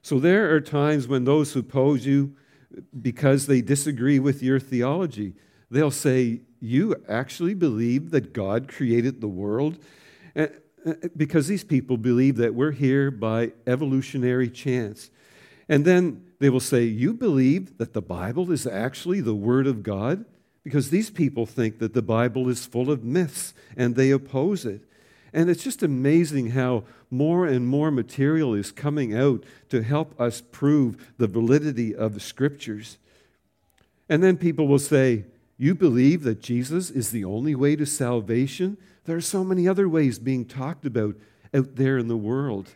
So 0.00 0.18
there 0.18 0.54
are 0.54 0.60
times 0.62 1.06
when 1.06 1.24
those 1.24 1.52
who 1.52 1.60
oppose 1.60 2.06
you 2.06 2.34
because 3.00 3.46
they 3.46 3.60
disagree 3.60 4.18
with 4.18 4.42
your 4.42 4.60
theology, 4.60 5.34
they'll 5.70 5.90
say, 5.90 6.40
You 6.60 6.96
actually 7.08 7.54
believe 7.54 8.10
that 8.10 8.32
God 8.32 8.68
created 8.68 9.20
the 9.20 9.28
world? 9.28 9.78
Eh, 10.36 10.48
eh, 10.86 10.94
eh, 11.02 11.08
because 11.16 11.46
these 11.48 11.64
people 11.64 11.96
believe 11.96 12.36
that 12.36 12.54
we're 12.54 12.72
here 12.72 13.10
by 13.10 13.52
evolutionary 13.66 14.50
chance. 14.50 15.10
And 15.68 15.84
then 15.84 16.24
they 16.38 16.50
will 16.50 16.60
say, 16.60 16.84
You 16.84 17.14
believe 17.14 17.78
that 17.78 17.92
the 17.92 18.02
Bible 18.02 18.50
is 18.52 18.66
actually 18.66 19.20
the 19.20 19.34
Word 19.34 19.66
of 19.66 19.82
God? 19.82 20.24
Because 20.64 20.90
these 20.90 21.10
people 21.10 21.46
think 21.46 21.78
that 21.78 21.94
the 21.94 22.02
Bible 22.02 22.48
is 22.48 22.66
full 22.66 22.90
of 22.90 23.02
myths 23.04 23.54
and 23.76 23.96
they 23.96 24.10
oppose 24.10 24.66
it. 24.66 24.82
And 25.38 25.48
it's 25.48 25.62
just 25.62 25.84
amazing 25.84 26.50
how 26.50 26.82
more 27.12 27.46
and 27.46 27.64
more 27.64 27.92
material 27.92 28.54
is 28.54 28.72
coming 28.72 29.16
out 29.16 29.44
to 29.68 29.84
help 29.84 30.20
us 30.20 30.40
prove 30.40 31.12
the 31.16 31.28
validity 31.28 31.94
of 31.94 32.14
the 32.14 32.18
scriptures. 32.18 32.98
And 34.08 34.20
then 34.20 34.36
people 34.36 34.66
will 34.66 34.80
say, 34.80 35.26
You 35.56 35.76
believe 35.76 36.24
that 36.24 36.42
Jesus 36.42 36.90
is 36.90 37.12
the 37.12 37.24
only 37.24 37.54
way 37.54 37.76
to 37.76 37.86
salvation? 37.86 38.78
There 39.04 39.16
are 39.16 39.20
so 39.20 39.44
many 39.44 39.68
other 39.68 39.88
ways 39.88 40.18
being 40.18 40.44
talked 40.44 40.84
about 40.84 41.14
out 41.54 41.76
there 41.76 41.98
in 41.98 42.08
the 42.08 42.16
world. 42.16 42.70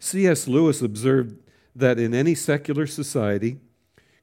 C.S. 0.00 0.48
Lewis 0.48 0.82
observed 0.82 1.36
that 1.76 2.00
in 2.00 2.12
any 2.12 2.34
secular 2.34 2.88
society, 2.88 3.60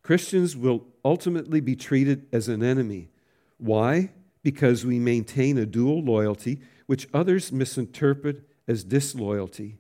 Christians 0.04 0.58
will 0.58 0.84
ultimately 1.06 1.62
be 1.62 1.78
treated 1.78 2.28
as 2.34 2.50
an 2.50 2.62
enemy. 2.62 3.08
Why? 3.60 4.10
Because 4.44 4.86
we 4.86 5.00
maintain 5.00 5.58
a 5.58 5.66
dual 5.66 6.04
loyalty, 6.04 6.60
which 6.88 7.08
others 7.14 7.52
misinterpret 7.52 8.42
as 8.68 8.84
disloyalty. 8.84 9.78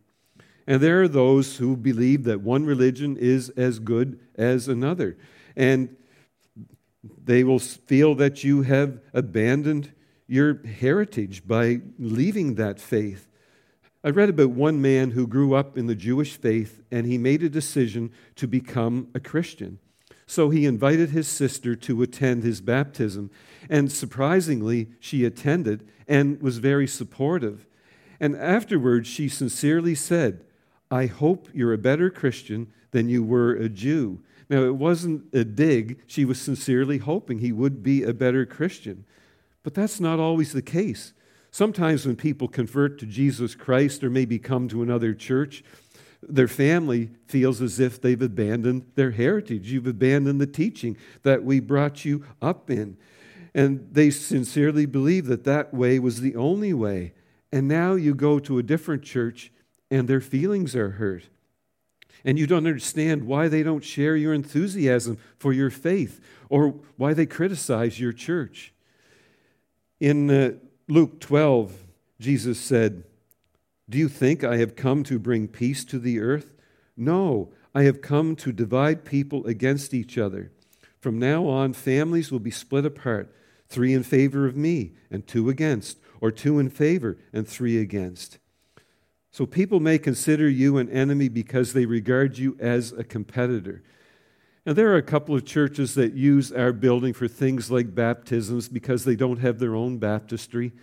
And 0.68 0.82
there 0.82 1.02
are 1.02 1.08
those 1.08 1.58
who 1.58 1.76
believe 1.76 2.26
that 2.26 2.42
one 2.42 2.66
religion 2.66 3.18
is 3.18 3.50
as 3.52 3.80
good 3.80 4.20
as 4.36 4.68
another. 4.68 5.18
And 5.56 5.96
they 7.24 7.44
will 7.44 7.60
feel 7.60 8.16
that 8.16 8.44
you 8.44 8.64
have 8.64 9.00
abandoned 9.14 9.94
your 10.28 10.62
heritage 10.66 11.48
by 11.48 11.82
leaving 11.98 12.56
that 12.56 12.82
faith. 12.82 13.28
I 14.04 14.10
read 14.10 14.30
about 14.30 14.52
one 14.52 14.82
man 14.82 15.12
who 15.12 15.26
grew 15.26 15.54
up 15.54 15.78
in 15.78 15.88
the 15.88 15.96
Jewish 15.96 16.36
faith 16.36 16.82
and 16.92 17.08
he 17.08 17.18
made 17.18 17.44
a 17.44 17.50
decision 17.50 18.12
to 18.36 18.48
become 18.48 19.08
a 19.16 19.20
Christian. 19.20 19.80
So 20.28 20.50
he 20.50 20.66
invited 20.66 21.10
his 21.10 21.28
sister 21.28 21.76
to 21.78 22.02
attend 22.04 22.44
his 22.44 22.60
baptism. 22.62 23.32
And 23.70 23.92
surprisingly, 23.92 24.90
she 25.00 25.24
attended 25.24 25.88
and 26.08 26.42
was 26.42 26.58
very 26.58 26.86
supportive. 26.86 27.66
And 28.20 28.36
afterwards, 28.36 29.08
she 29.08 29.30
sincerely 29.30 29.96
said, 29.96 30.44
I 30.92 31.06
hope 31.06 31.48
you're 31.54 31.74
a 31.74 31.78
better 31.78 32.10
Christian 32.10 32.72
than 32.92 33.10
you 33.10 33.24
were 33.24 33.54
a 33.54 33.70
Jew. 33.70 34.22
Now, 34.50 34.64
it 34.64 34.76
wasn't 34.76 35.34
a 35.34 35.44
dig. 35.44 36.02
She 36.08 36.26
was 36.26 36.40
sincerely 36.40 37.00
hoping 37.00 37.40
he 37.40 37.52
would 37.52 37.84
be 37.84 38.04
a 38.04 38.14
better 38.14 38.46
Christian. 38.46 39.06
But 39.64 39.74
that's 39.74 40.00
not 40.00 40.20
always 40.20 40.54
the 40.54 40.62
case. 40.62 41.14
Sometimes 41.52 42.06
when 42.06 42.16
people 42.16 42.48
convert 42.48 43.00
to 43.00 43.06
Jesus 43.06 43.56
Christ 43.56 44.04
or 44.04 44.10
maybe 44.10 44.40
come 44.40 44.68
to 44.70 44.84
another 44.84 45.14
church, 45.14 45.64
their 46.22 46.48
family 46.48 47.12
feels 47.28 47.62
as 47.62 47.80
if 47.80 48.02
they've 48.02 48.22
abandoned 48.22 48.86
their 48.96 49.12
heritage. 49.12 49.72
You've 49.72 49.88
abandoned 49.88 50.42
the 50.42 50.48
teaching 50.48 50.98
that 51.24 51.44
we 51.44 51.60
brought 51.60 52.06
you 52.06 52.26
up 52.42 52.70
in. 52.70 52.98
And 53.54 53.88
they 53.92 54.10
sincerely 54.10 54.86
believe 54.86 55.26
that 55.28 55.44
that 55.46 55.74
way 55.74 56.00
was 56.00 56.22
the 56.22 56.36
only 56.36 56.74
way. 56.74 57.14
And 57.52 57.68
now 57.68 57.94
you 57.94 58.14
go 58.14 58.40
to 58.40 58.58
a 58.58 58.64
different 58.64 59.04
church 59.04 59.52
and 59.90 60.08
their 60.08 60.22
feelings 60.22 60.76
are 60.76 60.92
hurt. 60.92 61.24
And 62.26 62.38
you 62.38 62.46
don't 62.46 62.68
understand 62.68 63.24
why 63.24 63.48
they 63.48 63.64
don't 63.64 63.84
share 63.84 64.16
your 64.16 64.34
enthusiasm 64.34 65.18
for 65.38 65.54
your 65.54 65.70
faith 65.70 66.20
or 66.50 66.76
why 66.98 67.14
they 67.14 67.26
criticize 67.26 68.00
your 68.00 68.12
church. 68.12 68.74
In 70.00 70.30
uh, 70.30 70.52
Luke 70.88 71.20
12, 71.20 71.74
Jesus 72.20 72.60
said, 72.60 73.04
Do 73.90 73.98
you 73.98 74.10
think 74.10 74.44
I 74.44 74.58
have 74.58 74.76
come 74.76 75.04
to 75.06 75.18
bring 75.18 75.48
peace 75.48 75.86
to 75.86 76.00
the 76.00 76.20
earth? 76.20 76.54
No, 76.98 77.54
I 77.74 77.84
have 77.84 78.02
come 78.02 78.36
to 78.38 78.52
divide 78.52 79.06
people 79.06 79.46
against 79.46 79.94
each 79.94 80.18
other. 80.18 80.52
From 81.00 81.20
now 81.20 81.48
on, 81.48 81.74
families 81.74 82.32
will 82.32 82.40
be 82.40 82.52
split 82.52 82.86
apart 82.86 83.34
three 83.70 83.94
in 83.94 84.04
favor 84.04 84.46
of 84.46 84.56
me 84.56 84.94
and 85.12 85.28
two 85.28 85.50
against, 85.50 85.98
or 86.22 86.32
two 86.32 86.60
in 86.60 86.70
favor 86.70 87.18
and 87.34 87.48
three 87.48 87.78
against. 87.78 88.40
So 89.32 89.46
people 89.46 89.80
may 89.80 90.00
consider 90.00 90.50
you 90.50 90.78
an 90.78 90.90
enemy 90.90 91.30
because 91.30 91.74
they 91.74 91.86
regard 91.86 92.38
you 92.38 92.58
as 92.60 92.92
a 92.92 93.04
competitor. 93.04 93.84
Now, 94.66 94.74
there 94.74 94.92
are 94.92 94.98
a 94.98 95.04
couple 95.04 95.36
of 95.36 95.46
churches 95.46 95.94
that 95.96 96.14
use 96.14 96.52
our 96.52 96.74
building 96.74 97.14
for 97.14 97.28
things 97.28 97.72
like 97.72 97.96
baptisms 97.96 98.68
because 98.68 99.06
they 99.06 99.16
don't 99.16 99.40
have 99.40 99.60
their 99.60 99.76
own 99.76 99.98
baptistry. 99.98 100.74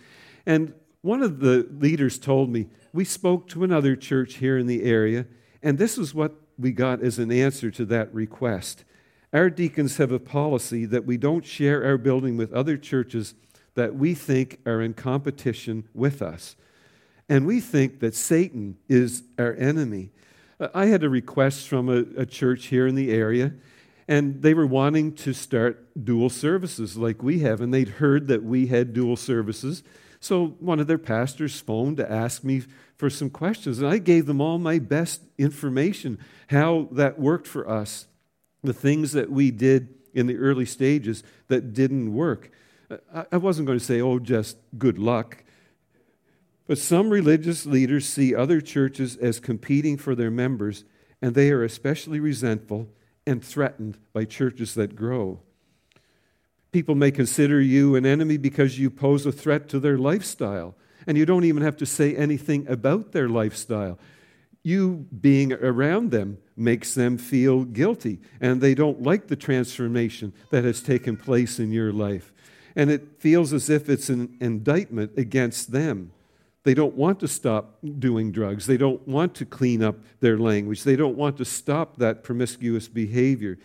And 0.45 0.73
one 1.05 1.21
of 1.21 1.39
the 1.39 1.67
leaders 1.71 2.17
told 2.17 2.49
me, 2.49 2.65
we 2.91 3.05
spoke 3.05 3.47
to 3.47 3.63
another 3.63 3.95
church 3.95 4.37
here 4.37 4.57
in 4.57 4.65
the 4.65 4.81
area, 4.81 5.27
and 5.61 5.77
this 5.77 5.99
is 5.99 6.15
what 6.15 6.33
we 6.57 6.71
got 6.71 6.99
as 7.03 7.19
an 7.19 7.31
answer 7.31 7.69
to 7.69 7.85
that 7.85 8.11
request. 8.11 8.83
Our 9.31 9.51
deacons 9.51 9.97
have 9.97 10.11
a 10.11 10.17
policy 10.17 10.83
that 10.85 11.05
we 11.05 11.17
don't 11.17 11.45
share 11.45 11.85
our 11.85 11.99
building 11.99 12.37
with 12.37 12.51
other 12.51 12.75
churches 12.75 13.35
that 13.75 13.93
we 13.93 14.15
think 14.15 14.59
are 14.65 14.81
in 14.81 14.95
competition 14.95 15.87
with 15.93 16.23
us. 16.23 16.55
And 17.29 17.45
we 17.45 17.59
think 17.59 17.99
that 17.99 18.15
Satan 18.15 18.77
is 18.89 19.21
our 19.37 19.53
enemy. 19.53 20.09
Uh, 20.59 20.69
I 20.73 20.87
had 20.87 21.03
a 21.03 21.09
request 21.09 21.67
from 21.67 21.87
a, 21.87 22.21
a 22.21 22.25
church 22.25 22.67
here 22.67 22.87
in 22.87 22.95
the 22.95 23.11
area, 23.11 23.53
and 24.07 24.41
they 24.41 24.55
were 24.55 24.65
wanting 24.65 25.13
to 25.17 25.33
start 25.33 26.03
dual 26.03 26.31
services 26.31 26.97
like 26.97 27.21
we 27.21 27.41
have, 27.41 27.61
and 27.61 27.71
they'd 27.71 27.89
heard 27.89 28.27
that 28.27 28.43
we 28.43 28.67
had 28.67 28.91
dual 28.93 29.17
services. 29.17 29.83
So 30.25 30.55
one 30.59 30.79
of 30.79 30.87
their 30.87 30.97
pastors 30.97 31.59
phoned 31.59 31.97
to 31.97 32.11
ask 32.11 32.43
me 32.43 32.63
for 32.97 33.11
some 33.11 33.29
questions, 33.29 33.77
and 33.77 33.87
I 33.87 33.99
gave 33.99 34.25
them 34.25 34.41
all 34.41 34.57
my 34.57 34.79
best 34.79 35.21
information, 35.37 36.17
how 36.47 36.87
that 36.93 37.19
worked 37.19 37.45
for 37.45 37.69
us, 37.69 38.07
the 38.63 38.73
things 38.73 39.11
that 39.11 39.29
we 39.29 39.51
did 39.51 39.93
in 40.15 40.25
the 40.25 40.37
early 40.37 40.65
stages 40.65 41.21
that 41.47 41.73
didn't 41.73 42.11
work. 42.11 42.49
I 43.31 43.37
wasn't 43.37 43.67
going 43.67 43.77
to 43.77 43.85
say, 43.85 44.01
oh, 44.01 44.17
just 44.17 44.57
good 44.79 44.97
luck. 44.97 45.43
But 46.65 46.79
some 46.79 47.11
religious 47.11 47.67
leaders 47.67 48.07
see 48.07 48.33
other 48.33 48.61
churches 48.61 49.17
as 49.17 49.39
competing 49.39 49.95
for 49.95 50.15
their 50.15 50.31
members, 50.31 50.85
and 51.21 51.35
they 51.35 51.51
are 51.51 51.63
especially 51.63 52.19
resentful 52.19 52.89
and 53.27 53.45
threatened 53.45 53.99
by 54.11 54.25
churches 54.25 54.73
that 54.73 54.95
grow. 54.95 55.41
People 56.75 56.95
may 56.95 57.09
consider 57.09 57.61
you 57.61 57.95
an 57.95 58.05
enemy 58.05 58.35
because 58.35 58.77
you 58.77 58.89
pose 58.89 59.25
a 59.25 59.31
threat 59.31 59.69
to 59.69 59.79
their 59.79 59.97
lifestyle, 59.97 60.75
and 61.07 61.17
you 61.17 61.25
don't 61.25 61.45
even 61.45 61.63
have 61.63 61.77
to 61.77 61.85
say 61.85 62.13
anything 62.13 62.67
about 62.67 63.13
their 63.13 63.29
lifestyle. 63.29 63.97
You 64.61 65.07
being 65.21 65.53
around 65.53 66.11
them 66.11 66.37
makes 66.57 66.93
them 66.93 67.17
feel 67.17 67.63
guilty, 67.63 68.19
and 68.41 68.59
they 68.59 68.75
don't 68.75 69.01
like 69.01 69.27
the 69.27 69.37
transformation 69.37 70.33
that 70.49 70.65
has 70.65 70.81
taken 70.81 71.15
place 71.15 71.59
in 71.59 71.71
your 71.71 71.93
life. 71.93 72.33
And 72.75 72.91
it 72.91 73.21
feels 73.21 73.53
as 73.53 73.69
if 73.69 73.87
it's 73.87 74.09
an 74.09 74.35
indictment 74.41 75.13
against 75.17 75.71
them. 75.71 76.11
They 76.63 76.73
don't 76.73 76.95
want 76.95 77.21
to 77.21 77.29
stop 77.29 77.77
doing 77.99 78.33
drugs. 78.33 78.65
They 78.65 78.75
don't 78.75 79.07
want 79.07 79.33
to 79.35 79.45
clean 79.45 79.81
up 79.81 79.95
their 80.19 80.37
language. 80.37 80.83
They 80.83 80.97
don't 80.97 81.15
want 81.15 81.37
to 81.37 81.45
stop 81.45 81.99
that 81.99 82.21
promiscuous 82.21 82.89
behavior. 82.89 83.59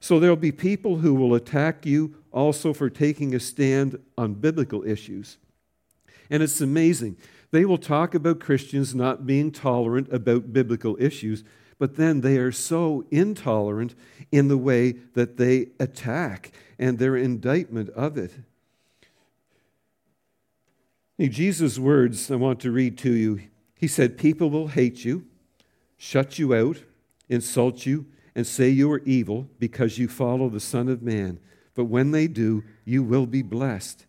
So 0.00 0.18
there'll 0.18 0.36
be 0.36 0.52
people 0.52 0.96
who 0.96 1.14
will 1.14 1.34
attack 1.34 1.84
you 1.84 2.16
also 2.32 2.72
for 2.72 2.88
taking 2.88 3.34
a 3.34 3.40
stand 3.40 3.98
on 4.16 4.34
biblical 4.34 4.82
issues. 4.86 5.36
And 6.30 6.42
it's 6.42 6.60
amazing. 6.60 7.16
They 7.50 7.64
will 7.64 7.78
talk 7.78 8.14
about 8.14 8.40
Christians 8.40 8.94
not 8.94 9.26
being 9.26 9.52
tolerant 9.52 10.10
about 10.12 10.52
biblical 10.52 10.96
issues, 10.98 11.44
but 11.78 11.96
then 11.96 12.20
they 12.20 12.38
are 12.38 12.52
so 12.52 13.04
intolerant 13.10 13.94
in 14.32 14.48
the 14.48 14.58
way 14.58 14.92
that 15.14 15.36
they 15.36 15.68
attack 15.78 16.52
and 16.78 16.98
their 16.98 17.16
indictment 17.16 17.90
of 17.90 18.16
it. 18.16 18.32
Jesus' 21.18 21.78
words 21.78 22.30
I 22.30 22.36
want 22.36 22.60
to 22.60 22.70
read 22.70 22.96
to 22.98 23.12
you. 23.12 23.40
He 23.74 23.88
said, 23.88 24.16
People 24.16 24.48
will 24.48 24.68
hate 24.68 25.04
you, 25.04 25.26
shut 25.98 26.38
you 26.38 26.54
out, 26.54 26.78
insult 27.28 27.84
you, 27.84 28.06
and 28.34 28.46
say 28.46 28.68
you 28.68 28.90
are 28.92 29.02
evil 29.04 29.48
because 29.58 29.98
you 29.98 30.08
follow 30.08 30.48
the 30.48 30.60
Son 30.60 30.88
of 30.88 31.02
Man. 31.02 31.38
But 31.74 31.84
when 31.84 32.10
they 32.10 32.28
do, 32.28 32.64
you 32.84 33.02
will 33.02 33.26
be 33.26 33.42
blessed. 33.42 34.06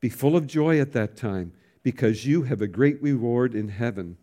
Be 0.00 0.08
full 0.08 0.36
of 0.36 0.46
joy 0.46 0.80
at 0.80 0.92
that 0.92 1.16
time 1.16 1.52
because 1.82 2.26
you 2.26 2.42
have 2.42 2.60
a 2.60 2.66
great 2.66 3.00
reward 3.02 3.54
in 3.54 3.68
heaven. 3.68 4.16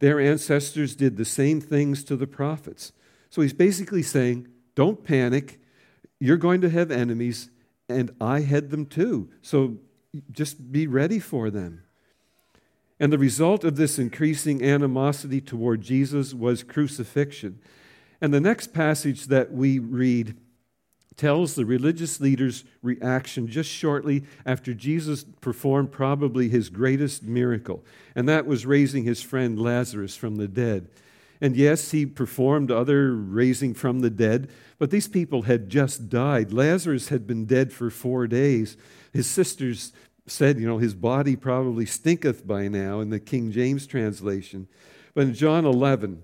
Their 0.00 0.20
ancestors 0.20 0.96
did 0.96 1.16
the 1.16 1.24
same 1.24 1.60
things 1.60 2.04
to 2.04 2.16
the 2.16 2.26
prophets. 2.26 2.92
So 3.30 3.42
he's 3.42 3.52
basically 3.52 4.02
saying, 4.02 4.48
Don't 4.74 5.04
panic. 5.04 5.60
You're 6.20 6.36
going 6.36 6.60
to 6.62 6.70
have 6.70 6.90
enemies, 6.90 7.50
and 7.88 8.10
I 8.20 8.40
had 8.40 8.70
them 8.70 8.86
too. 8.86 9.30
So 9.42 9.78
just 10.30 10.72
be 10.72 10.86
ready 10.86 11.18
for 11.18 11.50
them. 11.50 11.82
And 13.00 13.12
the 13.12 13.18
result 13.18 13.64
of 13.64 13.76
this 13.76 13.98
increasing 13.98 14.64
animosity 14.64 15.40
toward 15.40 15.82
Jesus 15.82 16.32
was 16.32 16.62
crucifixion. 16.62 17.58
And 18.20 18.32
the 18.32 18.40
next 18.40 18.72
passage 18.72 19.26
that 19.26 19.52
we 19.52 19.78
read 19.78 20.36
tells 21.16 21.54
the 21.54 21.64
religious 21.64 22.20
leaders' 22.20 22.64
reaction 22.82 23.46
just 23.46 23.70
shortly 23.70 24.24
after 24.44 24.74
Jesus 24.74 25.24
performed 25.40 25.92
probably 25.92 26.48
his 26.48 26.68
greatest 26.68 27.22
miracle, 27.22 27.84
and 28.14 28.28
that 28.28 28.46
was 28.46 28.66
raising 28.66 29.04
his 29.04 29.22
friend 29.22 29.58
Lazarus 29.58 30.16
from 30.16 30.36
the 30.36 30.48
dead. 30.48 30.88
And 31.40 31.56
yes, 31.56 31.90
he 31.90 32.06
performed 32.06 32.70
other 32.70 33.14
raising 33.14 33.74
from 33.74 34.00
the 34.00 34.10
dead, 34.10 34.48
but 34.78 34.90
these 34.90 35.08
people 35.08 35.42
had 35.42 35.68
just 35.68 36.08
died. 36.08 36.52
Lazarus 36.52 37.08
had 37.08 37.26
been 37.26 37.44
dead 37.44 37.72
for 37.72 37.90
four 37.90 38.26
days. 38.26 38.76
His 39.12 39.28
sisters 39.28 39.92
said, 40.26 40.58
you 40.58 40.66
know, 40.66 40.78
his 40.78 40.94
body 40.94 41.36
probably 41.36 41.86
stinketh 41.86 42.46
by 42.46 42.68
now 42.68 43.00
in 43.00 43.10
the 43.10 43.20
King 43.20 43.52
James 43.52 43.86
translation. 43.86 44.68
But 45.12 45.24
in 45.24 45.34
John 45.34 45.64
11, 45.64 46.22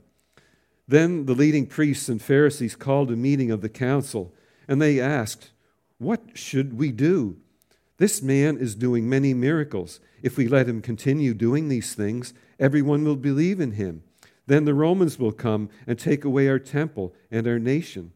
then 0.90 1.26
the 1.26 1.34
leading 1.34 1.66
priests 1.66 2.08
and 2.08 2.20
Pharisees 2.20 2.74
called 2.74 3.12
a 3.12 3.16
meeting 3.16 3.52
of 3.52 3.60
the 3.60 3.68
council 3.68 4.34
and 4.66 4.82
they 4.82 5.00
asked, 5.00 5.52
What 5.98 6.20
should 6.34 6.76
we 6.78 6.90
do? 6.90 7.36
This 7.98 8.22
man 8.22 8.58
is 8.58 8.74
doing 8.74 9.08
many 9.08 9.32
miracles. 9.32 10.00
If 10.20 10.36
we 10.36 10.48
let 10.48 10.68
him 10.68 10.82
continue 10.82 11.32
doing 11.32 11.68
these 11.68 11.94
things, 11.94 12.34
everyone 12.58 13.04
will 13.04 13.16
believe 13.16 13.60
in 13.60 13.72
him. 13.72 14.02
Then 14.46 14.64
the 14.64 14.74
Romans 14.74 15.16
will 15.16 15.32
come 15.32 15.70
and 15.86 15.96
take 15.96 16.24
away 16.24 16.48
our 16.48 16.58
temple 16.58 17.14
and 17.30 17.46
our 17.46 17.60
nation. 17.60 18.12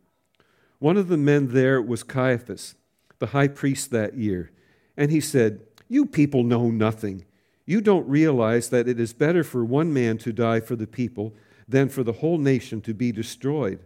One 0.80 0.96
of 0.96 1.06
the 1.06 1.16
men 1.16 1.48
there 1.48 1.80
was 1.80 2.02
Caiaphas, 2.02 2.74
the 3.20 3.26
high 3.26 3.48
priest 3.48 3.92
that 3.92 4.14
year. 4.14 4.50
And 4.96 5.12
he 5.12 5.20
said, 5.20 5.60
You 5.88 6.06
people 6.06 6.42
know 6.42 6.70
nothing. 6.70 7.24
You 7.66 7.80
don't 7.80 8.08
realize 8.08 8.70
that 8.70 8.88
it 8.88 8.98
is 8.98 9.12
better 9.12 9.44
for 9.44 9.64
one 9.64 9.92
man 9.92 10.18
to 10.18 10.32
die 10.32 10.60
for 10.60 10.74
the 10.74 10.88
people 10.88 11.34
than 11.68 11.88
for 11.88 12.02
the 12.02 12.12
whole 12.14 12.38
nation 12.38 12.80
to 12.82 12.94
be 12.94 13.12
destroyed. 13.12 13.80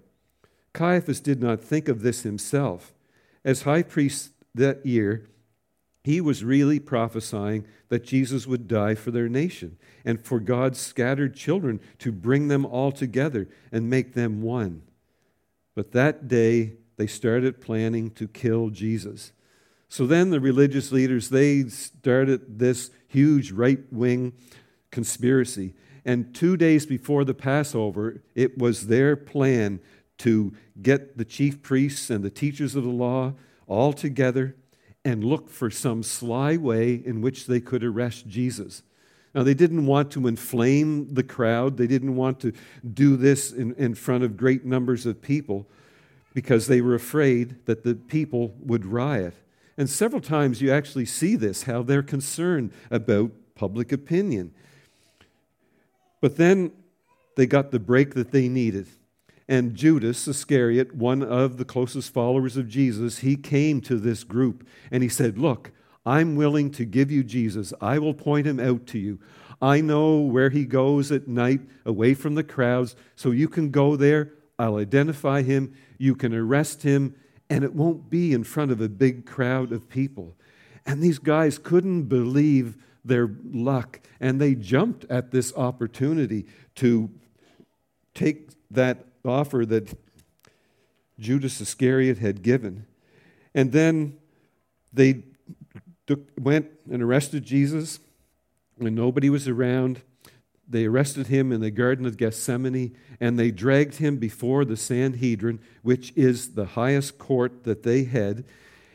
Caiaphas 0.73 1.21
did 1.21 1.41
not 1.41 1.61
think 1.61 1.89
of 1.89 2.03
this 2.03 2.23
himself. 2.23 2.93
As 3.45 3.63
high 3.63 3.83
priest 3.83 4.33
that 4.55 4.85
year, 4.85 5.29
he 6.05 6.21
was 6.21 6.45
really 6.45 6.79
prophesying 6.79 7.67
that 7.89 8.05
Jesus 8.05 8.47
would 8.47 8.69
die 8.69 8.95
for 8.95 9.11
their 9.11 9.29
nation 9.29 9.77
and 10.05 10.21
for 10.21 10.41
God's 10.41 10.79
scattered 10.79 11.35
children 11.35 11.81
to 11.99 12.13
bring 12.13 12.49
them 12.49 12.65
all 12.65 12.93
together 12.93 13.49
and 13.73 13.91
make 13.91 14.15
them 14.15 14.43
one. 14.43 14.83
But 15.75 15.93
that 15.93 16.29
day, 16.29 16.75
they 16.97 17.07
started 17.07 17.61
planning 17.61 18.11
to 18.13 18.27
kill 18.27 18.71
Jesus. 18.71 19.33
So 19.89 20.07
then 20.07 20.31
the 20.31 20.41
religious 20.41 20.93
leaders, 20.93 21.31
they 21.31 21.65
started 21.65 22.59
this 22.59 22.91
huge 23.07 23.53
right 23.53 23.81
wing 23.93 24.33
conspiracy. 24.91 25.75
And 26.09 26.35
two 26.35 26.57
days 26.57 26.87
before 26.87 27.27
the 27.27 27.35
Passover, 27.35 28.23
it 28.35 28.57
was 28.57 28.87
their 28.87 29.15
plan 29.15 29.79
to 30.17 30.55
get 30.81 31.19
the 31.19 31.25
chief 31.27 31.61
priests 31.61 32.09
and 32.09 32.25
the 32.25 32.31
teachers 32.31 32.75
of 32.75 32.85
the 32.85 32.89
law 32.89 33.35
all 33.67 33.93
together 33.93 34.57
and 35.05 35.23
look 35.23 35.51
for 35.51 35.69
some 35.69 36.03
sly 36.03 36.57
way 36.57 36.95
in 36.95 37.21
which 37.21 37.45
they 37.45 37.61
could 37.61 37.85
arrest 37.85 38.27
Jesus. 38.27 38.83
Now, 39.35 39.43
they 39.43 39.53
didn't 39.53 39.85
want 39.85 40.11
to 40.13 40.27
inflame 40.27 41.13
the 41.13 41.23
crowd, 41.23 41.77
they 41.77 41.87
didn't 41.87 42.17
want 42.17 42.41
to 42.41 42.55
do 42.95 43.19
this 43.19 43.53
in, 43.53 43.75
in 43.75 43.95
front 43.95 44.25
of 44.25 44.39
great 44.39 44.65
numbers 44.65 45.05
of 45.05 45.21
people 45.21 45.67
because 46.33 46.69
they 46.69 46.81
were 46.81 46.95
afraid 46.95 47.67
that 47.67 47.85
the 47.85 47.95
people 47.95 48.55
would 48.61 48.87
riot. 48.87 49.35
And 49.77 49.91
several 49.91 50.23
times 50.23 50.63
you 50.63 50.73
actually 50.73 51.05
see 51.05 51.37
this, 51.37 51.65
how 51.65 51.83
they're 51.83 52.03
concerned 52.03 52.73
about 52.91 53.31
public 53.55 53.93
opinion. 53.93 54.55
But 56.21 56.37
then 56.37 56.73
they 57.37 57.47
got 57.47 57.71
the 57.71 57.79
break 57.79 58.15
that 58.15 58.33
they 58.33 58.49
needed. 58.49 58.89
And 59.49 59.75
Judas 59.75 60.29
Iscariot, 60.29 60.95
one 60.95 61.23
of 61.23 61.57
the 61.57 61.65
closest 61.65 62.13
followers 62.13 62.57
of 62.57 62.69
Jesus, 62.69 63.19
he 63.19 63.37
came 63.37 63.81
to 63.83 63.99
this 63.99 64.25
group 64.25 64.67
and 64.91 65.03
he 65.03 65.09
said, 65.09 65.39
Look, 65.39 65.73
I'm 66.05 66.37
willing 66.37 66.71
to 66.73 66.85
give 66.85 67.11
you 67.11 67.25
Jesus. 67.25 67.73
I 67.81 67.99
will 67.99 68.15
point 68.15 68.47
him 68.47 68.61
out 68.61 68.87
to 68.89 68.99
you. 68.99 69.19
I 69.61 69.81
know 69.81 70.21
where 70.21 70.51
he 70.51 70.65
goes 70.65 71.11
at 71.11 71.29
night, 71.29 71.61
away 71.85 72.15
from 72.15 72.35
the 72.35 72.45
crowds, 72.45 72.95
so 73.17 73.31
you 73.31 73.49
can 73.49 73.71
go 73.71 73.97
there. 73.97 74.33
I'll 74.59 74.77
identify 74.77 75.43
him. 75.43 75.75
You 75.99 76.15
can 76.15 76.35
arrest 76.35 76.83
him, 76.83 77.15
and 77.51 77.65
it 77.65 77.75
won't 77.75 78.09
be 78.11 78.33
in 78.33 78.45
front 78.45 78.71
of 78.71 78.81
a 78.81 78.89
big 78.89 79.27
crowd 79.27 79.73
of 79.73 79.89
people. 79.89 80.37
And 80.87 81.03
these 81.03 81.19
guys 81.19 81.59
couldn't 81.59 82.05
believe 82.05 82.77
their 83.05 83.31
luck, 83.53 84.01
and 84.21 84.41
they 84.41 84.55
jumped 84.55 85.05
at 85.11 85.31
this 85.31 85.55
opportunity 85.57 86.47
to 86.77 87.11
take 88.15 88.51
that 88.71 89.07
offer 89.25 89.65
that 89.67 89.97
Judas 91.19 91.61
Iscariot 91.61 92.19
had 92.19 92.43
given. 92.43 92.87
And 93.55 93.73
then 93.73 94.19
they 94.93 95.25
took, 96.07 96.21
went 96.39 96.71
and 96.91 97.03
arrested 97.03 97.45
Jesus 97.45 98.01
when 98.77 98.95
nobody 98.95 99.31
was 99.31 99.49
around. 99.49 100.03
They 100.69 100.85
arrested 100.85 101.29
him 101.29 101.51
in 101.51 101.61
the 101.61 101.71
Garden 101.71 102.07
of 102.07 102.17
Gethsemane 102.17 102.97
and 103.21 103.39
they 103.39 103.51
dragged 103.51 103.97
him 103.97 104.17
before 104.17 104.65
the 104.65 104.77
Sanhedrin, 104.77 105.61
which 105.83 106.13
is 106.15 106.55
the 106.55 106.67
highest 106.67 107.19
court 107.19 107.65
that 107.65 107.83
they 107.83 108.05
had. 108.05 108.45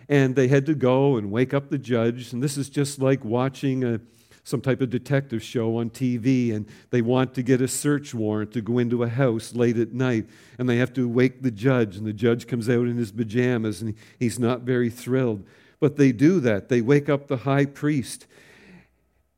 And 0.10 0.36
they 0.36 0.48
had 0.48 0.66
to 0.66 0.76
go 0.76 1.18
and 1.18 1.32
wake 1.32 1.54
up 1.54 1.70
the 1.70 1.78
judge. 1.78 2.34
And 2.34 2.44
this 2.44 2.58
is 2.58 2.70
just 2.70 3.00
like 3.00 3.24
watching 3.24 3.84
a 3.84 4.00
some 4.44 4.62
type 4.62 4.82
of 4.82 4.90
detective 4.90 5.42
show 5.42 5.78
on 5.78 5.90
TV 5.90 6.54
and 6.54 6.68
they 6.90 7.02
want 7.02 7.34
to 7.34 7.42
get 7.42 7.62
a 7.62 7.68
search 7.68 8.14
warrant 8.14 8.52
to 8.52 8.62
go 8.62 8.78
into 8.78 9.04
a 9.04 9.08
house 9.08 9.56
late 9.56 9.78
at 9.78 9.94
night 9.94 10.26
and 10.60 10.68
they 10.68 10.78
have 10.78 10.94
to 10.94 11.08
wake 11.08 11.42
the 11.42 11.52
judge 11.52 11.96
and 11.96 12.06
the 12.06 12.14
judge 12.14 12.46
comes 12.46 12.70
out 12.70 12.88
in 12.88 12.98
his 12.98 13.12
pajamas 13.12 13.82
and 13.82 13.96
he's 14.20 14.38
not 14.38 14.62
very 14.62 14.90
thrilled. 14.90 15.46
But 15.80 15.96
they 15.96 16.12
do 16.12 16.40
that. 16.42 16.70
They 16.70 16.82
wake 16.82 17.10
up 17.10 17.28
the 17.28 17.38
high 17.38 17.66
priest. 17.66 18.28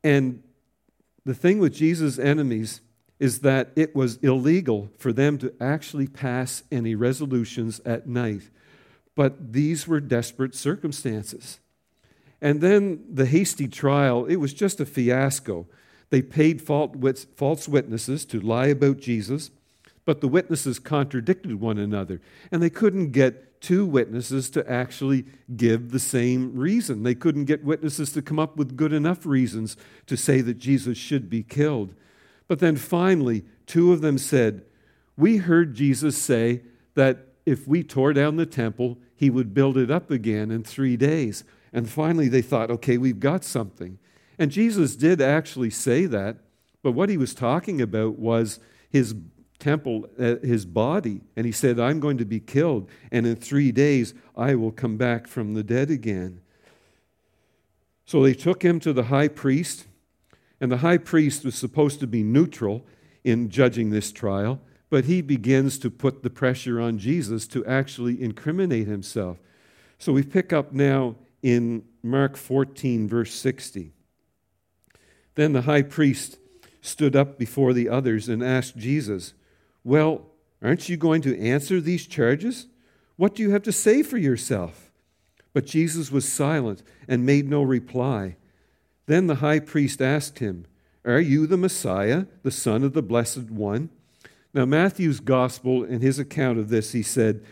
And 0.03 0.43
the 1.23 1.33
thing 1.33 1.59
with 1.59 1.73
Jesus' 1.73 2.19
enemies 2.19 2.81
is 3.19 3.39
that 3.39 3.71
it 3.75 3.95
was 3.95 4.17
illegal 4.17 4.89
for 4.97 5.13
them 5.13 5.37
to 5.39 5.53
actually 5.59 6.07
pass 6.07 6.63
any 6.71 6.95
resolutions 6.95 7.79
at 7.85 8.07
night. 8.07 8.43
But 9.15 9.53
these 9.53 9.87
were 9.87 9.99
desperate 9.99 10.53
circumstances. 10.53 11.59
And 12.41 12.61
then 12.61 13.03
the 13.09 13.25
hasty 13.25 13.67
trial, 13.67 14.25
it 14.25 14.35
was 14.35 14.53
just 14.53 14.79
a 14.79 14.85
fiasco. 14.85 15.65
They 16.09 16.21
paid 16.21 16.61
false 16.61 17.67
witnesses 17.67 18.25
to 18.25 18.39
lie 18.39 18.67
about 18.67 18.99
Jesus, 18.99 19.51
but 20.05 20.21
the 20.21 20.27
witnesses 20.27 20.77
contradicted 20.77 21.59
one 21.59 21.77
another, 21.77 22.21
and 22.51 22.61
they 22.61 22.69
couldn't 22.69 23.11
get 23.11 23.61
two 23.61 23.85
witnesses 23.85 24.51
to 24.51 24.69
actually 24.71 25.25
give 25.55 25.91
the 25.91 25.99
same 25.99 26.55
reason. 26.55 27.01
They 27.01 27.15
couldn't 27.15 27.45
get 27.45 27.63
witnesses 27.63 28.11
to 28.11 28.21
come 28.21 28.37
up 28.37 28.57
with 28.57 28.77
good 28.77 28.93
enough 28.93 29.25
reasons 29.25 29.75
to 30.05 30.15
say 30.15 30.41
that 30.41 30.59
Jesus 30.59 30.97
should 30.97 31.29
be 31.29 31.41
killed. 31.41 31.95
But 32.47 32.59
then 32.59 32.75
finally, 32.75 33.43
two 33.65 33.91
of 33.91 34.01
them 34.01 34.19
said, 34.19 34.65
We 35.17 35.37
heard 35.37 35.73
Jesus 35.73 36.15
say 36.15 36.61
that 36.93 37.25
if 37.47 37.67
we 37.67 37.81
tore 37.81 38.13
down 38.13 38.35
the 38.35 38.45
temple, 38.45 38.99
he 39.15 39.29
would 39.29 39.53
build 39.53 39.77
it 39.77 39.89
up 39.89 40.11
again 40.11 40.51
in 40.51 40.63
three 40.63 40.97
days. 40.97 41.43
And 41.71 41.89
finally, 41.89 42.27
they 42.27 42.41
thought, 42.41 42.71
okay, 42.71 42.97
we've 42.97 43.19
got 43.19 43.43
something. 43.43 43.97
And 44.37 44.51
Jesus 44.51 44.95
did 44.95 45.21
actually 45.21 45.69
say 45.69 46.05
that, 46.05 46.37
but 46.83 46.91
what 46.91 47.09
he 47.09 47.17
was 47.17 47.33
talking 47.33 47.81
about 47.81 48.19
was 48.19 48.59
his 48.89 49.15
temple, 49.59 50.07
uh, 50.19 50.35
his 50.41 50.65
body. 50.65 51.21
And 51.35 51.45
he 51.45 51.51
said, 51.51 51.79
I'm 51.79 51.99
going 51.99 52.17
to 52.17 52.25
be 52.25 52.39
killed, 52.39 52.89
and 53.11 53.25
in 53.25 53.35
three 53.35 53.71
days 53.71 54.13
I 54.35 54.55
will 54.55 54.71
come 54.71 54.97
back 54.97 55.27
from 55.27 55.53
the 55.53 55.63
dead 55.63 55.89
again. 55.89 56.41
So 58.05 58.21
they 58.21 58.33
took 58.33 58.63
him 58.63 58.79
to 58.81 58.93
the 58.93 59.05
high 59.05 59.29
priest, 59.29 59.87
and 60.61 60.71
the 60.71 60.77
high 60.77 60.97
priest 60.97 61.43
was 61.43 61.55
supposed 61.55 61.99
to 62.01 62.07
be 62.07 62.23
neutral 62.23 62.85
in 63.23 63.49
judging 63.49 63.89
this 63.89 64.11
trial, 64.11 64.61
but 64.95 65.03
he 65.03 65.21
begins 65.21 65.77
to 65.77 65.91
put 65.91 66.23
the 66.23 66.29
pressure 66.29 66.79
on 66.79 66.97
Jesus 66.97 67.47
to 67.47 67.65
actually 67.65 68.23
incriminate 68.23 68.87
himself. 68.87 69.37
So 69.99 70.13
we 70.13 70.23
pick 70.23 70.53
up 70.53 70.71
now 70.71 71.15
in 71.43 71.83
Mark 72.01 72.37
14, 72.37 73.05
verse 73.05 73.33
60. 73.33 73.91
Then 75.33 75.51
the 75.51 75.63
high 75.63 75.81
priest 75.81 76.37
stood 76.79 77.13
up 77.13 77.37
before 77.37 77.73
the 77.73 77.89
others 77.89 78.29
and 78.29 78.41
asked 78.41 78.77
Jesus, 78.77 79.33
Well, 79.83 80.27
aren't 80.61 80.87
you 80.87 80.95
going 80.95 81.21
to 81.23 81.37
answer 81.41 81.81
these 81.81 82.07
charges? 82.07 82.67
What 83.17 83.35
do 83.35 83.43
you 83.43 83.49
have 83.49 83.63
to 83.63 83.73
say 83.73 84.01
for 84.01 84.17
yourself? 84.17 84.93
But 85.51 85.65
Jesus 85.65 86.09
was 86.09 86.25
silent 86.25 86.83
and 87.05 87.25
made 87.25 87.49
no 87.49 87.63
reply. 87.63 88.37
Then 89.07 89.27
the 89.27 89.35
high 89.35 89.59
priest 89.59 90.01
asked 90.01 90.39
him, 90.39 90.65
Are 91.03 91.19
you 91.19 91.47
the 91.47 91.57
Messiah, 91.57 92.27
the 92.43 92.49
Son 92.49 92.81
of 92.81 92.93
the 92.93 93.03
Blessed 93.03 93.51
One? 93.51 93.89
Now, 94.55 94.63
Matthew's 94.63 95.19
gospel, 95.19 95.83
in 95.83 95.99
his 95.99 96.17
account 96.17 96.59
of 96.59 96.69
this, 96.69 96.93
he 96.93 97.03
said, 97.03 97.43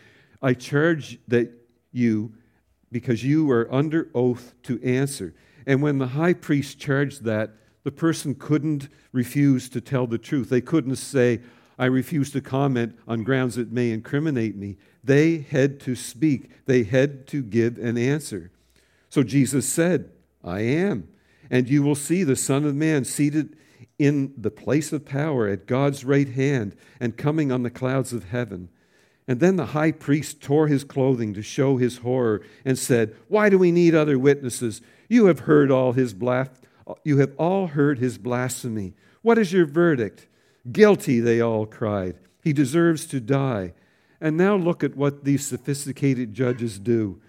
I 0.42 0.54
charge 0.54 1.20
that 1.28 1.52
you 1.92 2.32
because 2.94 3.26
you 3.26 3.52
are 3.52 3.72
under 3.74 4.10
oath 4.16 4.54
to 4.63 4.82
answer. 4.82 5.36
And 5.68 5.82
when 5.82 5.98
the 5.98 6.08
high 6.08 6.32
priest 6.32 6.80
charged 6.80 7.26
that, 7.26 7.52
the 7.84 7.92
person 7.92 8.36
couldn't 8.36 8.88
refuse 9.12 9.68
to 9.70 9.82
tell 9.82 10.08
the 10.08 10.18
truth. 10.18 10.48
They 10.48 10.62
couldn't 10.62 10.96
say, 10.96 11.42
I 11.78 11.86
refuse 11.86 12.32
to 12.32 12.42
comment 12.42 12.98
on 13.06 13.24
grounds 13.24 13.56
that 13.56 13.70
may 13.70 13.92
incriminate 13.92 14.56
me. 14.56 14.78
They 15.04 15.39
had 15.39 15.82
to 15.82 15.96
speak, 15.96 16.66
they 16.68 16.84
had 16.84 17.28
to 17.28 17.44
give 17.44 17.78
an 17.78 17.98
answer. 17.98 18.50
So 19.10 19.24
Jesus 19.24 19.68
said, 19.68 20.10
I 20.42 20.62
am. 20.62 21.10
And 21.50 21.68
you 21.68 21.84
will 21.84 21.96
see 21.96 22.24
the 22.24 22.38
Son 22.38 22.63
of 22.63 22.76
Man 22.76 23.04
seated 23.04 23.58
in 24.04 24.34
the 24.38 24.52
place 24.52 24.92
of 24.92 25.06
power 25.06 25.48
at 25.48 25.66
God's 25.66 26.04
right 26.04 26.28
hand 26.28 26.76
and 27.00 27.16
coming 27.16 27.52
on 27.54 27.63
the 27.63 27.70
clouds 27.70 28.12
of 28.12 28.26
heaven. 28.26 28.68
And 29.30 29.39
then 29.39 29.56
the 29.56 29.68
high 29.68 29.94
priest 29.94 30.42
tore 30.42 30.68
his 30.68 30.84
clothing 30.84 31.34
to 31.36 31.42
show 31.42 31.78
his 31.78 32.00
horror 32.00 32.42
and 32.66 32.78
said, 32.78 33.16
Why 33.30 33.50
do 33.50 33.58
we 33.58 33.72
need 33.72 33.96
other 33.96 34.20
witnesses? 34.20 34.82
You 35.08 35.28
have 35.28 35.39
heard 35.39 35.72
all 35.72 35.94
his 35.94 36.13
blas- 36.13 36.50
you 37.06 37.20
have 37.20 37.34
all 37.38 37.68
heard 37.68 38.00
his 38.00 38.18
blasphemy. 38.18 38.94
What 39.22 39.38
is 39.38 39.54
your 39.54 39.66
verdict? 39.66 40.28
Guilty, 40.70 41.22
they 41.22 41.39
all 41.39 41.66
cried. 41.66 42.18
He 42.44 42.52
deserves 42.52 43.06
to 43.08 43.22
die. 43.22 43.74
And 44.20 44.36
now 44.36 44.58
look 44.58 44.84
at 44.84 44.98
what 44.98 45.24
these 45.24 45.46
sophisticated 45.46 46.34
judges 46.34 46.78
do. 46.78 47.22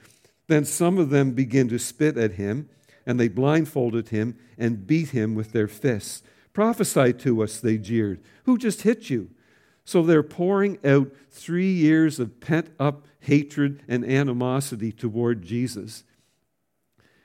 Then 0.49 0.65
some 0.65 0.99
of 0.99 1.11
them 1.11 1.31
begin 1.31 1.69
to 1.69 1.79
spit 1.79 2.17
at 2.17 2.33
him, 2.33 2.69
and 3.07 3.21
they 3.21 3.29
blindfolded 3.29 4.09
him 4.09 4.37
and 4.59 4.87
beat 4.89 5.11
him 5.11 5.37
with 5.37 5.53
their 5.53 5.69
fists. 5.69 6.23
Prophesy 6.55 7.13
to 7.13 7.43
us, 7.43 7.61
they 7.61 7.77
jeered. 7.77 8.23
Who 8.45 8.57
just 8.57 8.83
hit 8.83 9.11
you? 9.11 9.31
So 9.85 10.03
they're 10.03 10.23
pouring 10.23 10.79
out 10.85 11.13
three 11.31 11.73
years 11.73 12.19
of 12.19 12.41
pent 12.41 12.71
up 12.79 13.05
hatred 13.21 13.83
and 13.89 14.05
animosity 14.05 14.93
toward 14.93 15.43
Jesus. 15.43 16.05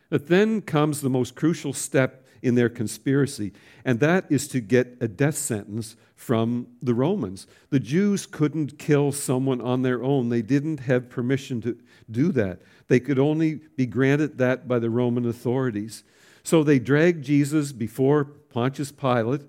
But 0.10 0.28
then 0.28 0.62
comes 0.62 1.00
the 1.00 1.10
most 1.10 1.36
crucial 1.36 1.74
step 1.74 2.26
in 2.42 2.56
their 2.56 2.70
conspiracy, 2.70 3.52
and 3.86 4.00
that 4.00 4.26
is 4.30 4.48
to 4.48 4.62
get 4.62 4.98
a 5.02 5.08
death 5.08 5.36
sentence 5.36 5.96
from 6.16 6.68
the 6.82 6.94
Romans. 6.94 7.48
The 7.70 7.82
Jews 7.82 8.26
couldn't 8.26 8.80
kill 8.80 9.12
someone 9.12 9.62
on 9.62 9.84
their 9.84 10.04
own, 10.04 10.30
they 10.30 10.42
didn't 10.42 10.82
have 10.82 11.10
permission 11.10 11.62
to 11.62 11.78
do 12.10 12.32
that. 12.32 12.62
They 12.88 13.00
could 13.00 13.20
only 13.20 13.56
be 13.76 13.86
granted 13.86 14.38
that 14.38 14.68
by 14.68 14.80
the 14.80 14.90
Roman 14.90 15.28
authorities. 15.28 16.04
So 16.44 16.64
they 16.64 16.80
dragged 16.80 17.26
Jesus 17.26 17.72
before 17.72 18.32
Pontius 18.50 18.92
Pilate, 18.92 19.42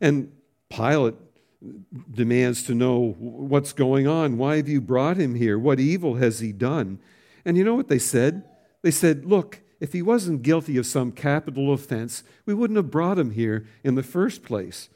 and 0.00 0.32
Pilate 0.68 1.14
demands 2.10 2.62
to 2.64 2.74
know 2.74 3.14
what's 3.18 3.72
going 3.72 4.06
on. 4.06 4.36
Why 4.36 4.56
have 4.56 4.68
you 4.68 4.80
brought 4.80 5.16
him 5.16 5.34
here? 5.34 5.58
What 5.58 5.80
evil 5.80 6.16
has 6.16 6.40
he 6.40 6.52
done? 6.52 6.98
And 7.44 7.56
you 7.56 7.64
know 7.64 7.74
what 7.74 7.88
they 7.88 7.98
said? 7.98 8.44
They 8.82 8.90
said, 8.90 9.24
Look, 9.24 9.60
if 9.80 9.92
he 9.92 10.02
wasn't 10.02 10.42
guilty 10.42 10.76
of 10.76 10.86
some 10.86 11.12
capital 11.12 11.72
offense, 11.72 12.22
we 12.46 12.54
wouldn't 12.54 12.76
have 12.76 12.90
brought 12.90 13.18
him 13.18 13.30
here 13.30 13.66
in 13.82 13.94
the 13.94 14.02
first 14.02 14.42
place. 14.42 14.88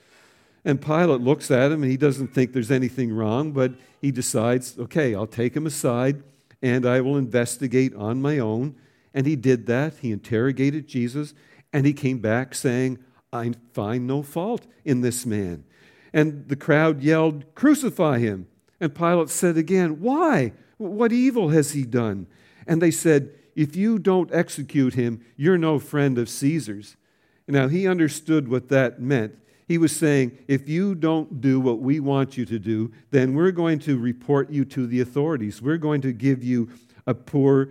And 0.64 0.80
Pilate 0.80 1.20
looks 1.20 1.50
at 1.50 1.72
him 1.72 1.82
and 1.82 1.90
he 1.90 1.96
doesn't 1.96 2.34
think 2.34 2.52
there's 2.52 2.70
anything 2.70 3.12
wrong, 3.12 3.52
but 3.52 3.72
he 4.00 4.10
decides, 4.10 4.78
okay, 4.78 5.14
I'll 5.14 5.26
take 5.26 5.56
him 5.56 5.66
aside 5.66 6.22
and 6.62 6.84
I 6.84 7.00
will 7.00 7.16
investigate 7.16 7.94
on 7.94 8.20
my 8.20 8.38
own. 8.38 8.76
And 9.14 9.26
he 9.26 9.36
did 9.36 9.66
that. 9.66 9.94
He 10.00 10.12
interrogated 10.12 10.86
Jesus 10.86 11.34
and 11.72 11.86
he 11.86 11.92
came 11.92 12.18
back 12.18 12.54
saying, 12.54 12.98
I 13.32 13.52
find 13.72 14.06
no 14.06 14.22
fault 14.22 14.66
in 14.84 15.00
this 15.00 15.26
man. 15.26 15.64
And 16.12 16.48
the 16.48 16.56
crowd 16.56 17.02
yelled, 17.02 17.54
Crucify 17.54 18.18
him. 18.18 18.46
And 18.80 18.94
Pilate 18.94 19.28
said 19.28 19.56
again, 19.56 20.00
Why? 20.00 20.52
What 20.78 21.12
evil 21.12 21.50
has 21.50 21.72
he 21.72 21.84
done? 21.84 22.26
And 22.66 22.80
they 22.80 22.90
said, 22.90 23.30
If 23.54 23.76
you 23.76 23.98
don't 23.98 24.32
execute 24.32 24.94
him, 24.94 25.24
you're 25.36 25.58
no 25.58 25.78
friend 25.78 26.18
of 26.18 26.28
Caesar's. 26.28 26.96
Now, 27.46 27.68
he 27.68 27.88
understood 27.88 28.48
what 28.48 28.68
that 28.68 29.00
meant. 29.00 29.34
He 29.66 29.78
was 29.78 29.94
saying, 29.94 30.38
If 30.48 30.68
you 30.68 30.94
don't 30.94 31.40
do 31.40 31.60
what 31.60 31.80
we 31.80 32.00
want 32.00 32.36
you 32.36 32.46
to 32.46 32.58
do, 32.58 32.92
then 33.10 33.34
we're 33.34 33.50
going 33.50 33.78
to 33.80 33.98
report 33.98 34.50
you 34.50 34.64
to 34.66 34.86
the 34.86 35.00
authorities. 35.00 35.60
We're 35.60 35.76
going 35.76 36.00
to 36.02 36.12
give 36.12 36.42
you 36.42 36.70
a 37.06 37.14
poor 37.14 37.70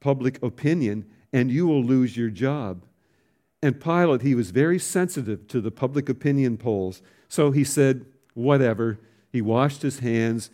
public 0.00 0.42
opinion, 0.42 1.06
and 1.32 1.50
you 1.50 1.66
will 1.66 1.82
lose 1.82 2.16
your 2.16 2.30
job. 2.30 2.84
And 3.66 3.80
Pilate, 3.80 4.22
he 4.22 4.36
was 4.36 4.52
very 4.52 4.78
sensitive 4.78 5.48
to 5.48 5.60
the 5.60 5.72
public 5.72 6.08
opinion 6.08 6.56
polls. 6.56 7.02
So 7.28 7.50
he 7.50 7.64
said, 7.64 8.06
Whatever. 8.32 9.00
He 9.32 9.42
washed 9.42 9.82
his 9.82 9.98
hands, 9.98 10.50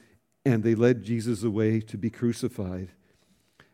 and 0.46 0.62
they 0.62 0.74
led 0.74 1.02
Jesus 1.02 1.42
away 1.42 1.80
to 1.80 1.98
be 1.98 2.08
crucified. 2.08 2.88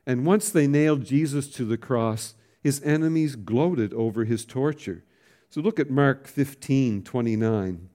And 0.05 0.27
once 0.27 0.51
they 0.51 0.67
nailed 0.67 1.05
Jesus 1.05 1.47
to 1.53 1.65
the 1.65 1.79
cross, 1.79 2.35
his 2.61 2.83
enemies 2.83 3.37
gloated 3.37 3.95
over 3.95 4.25
his 4.25 4.45
torture. 4.45 5.05
So 5.51 5.61
look 5.61 5.79
at 5.79 5.89
Mark 5.89 6.27
15 6.27 7.05
29. 7.05 7.91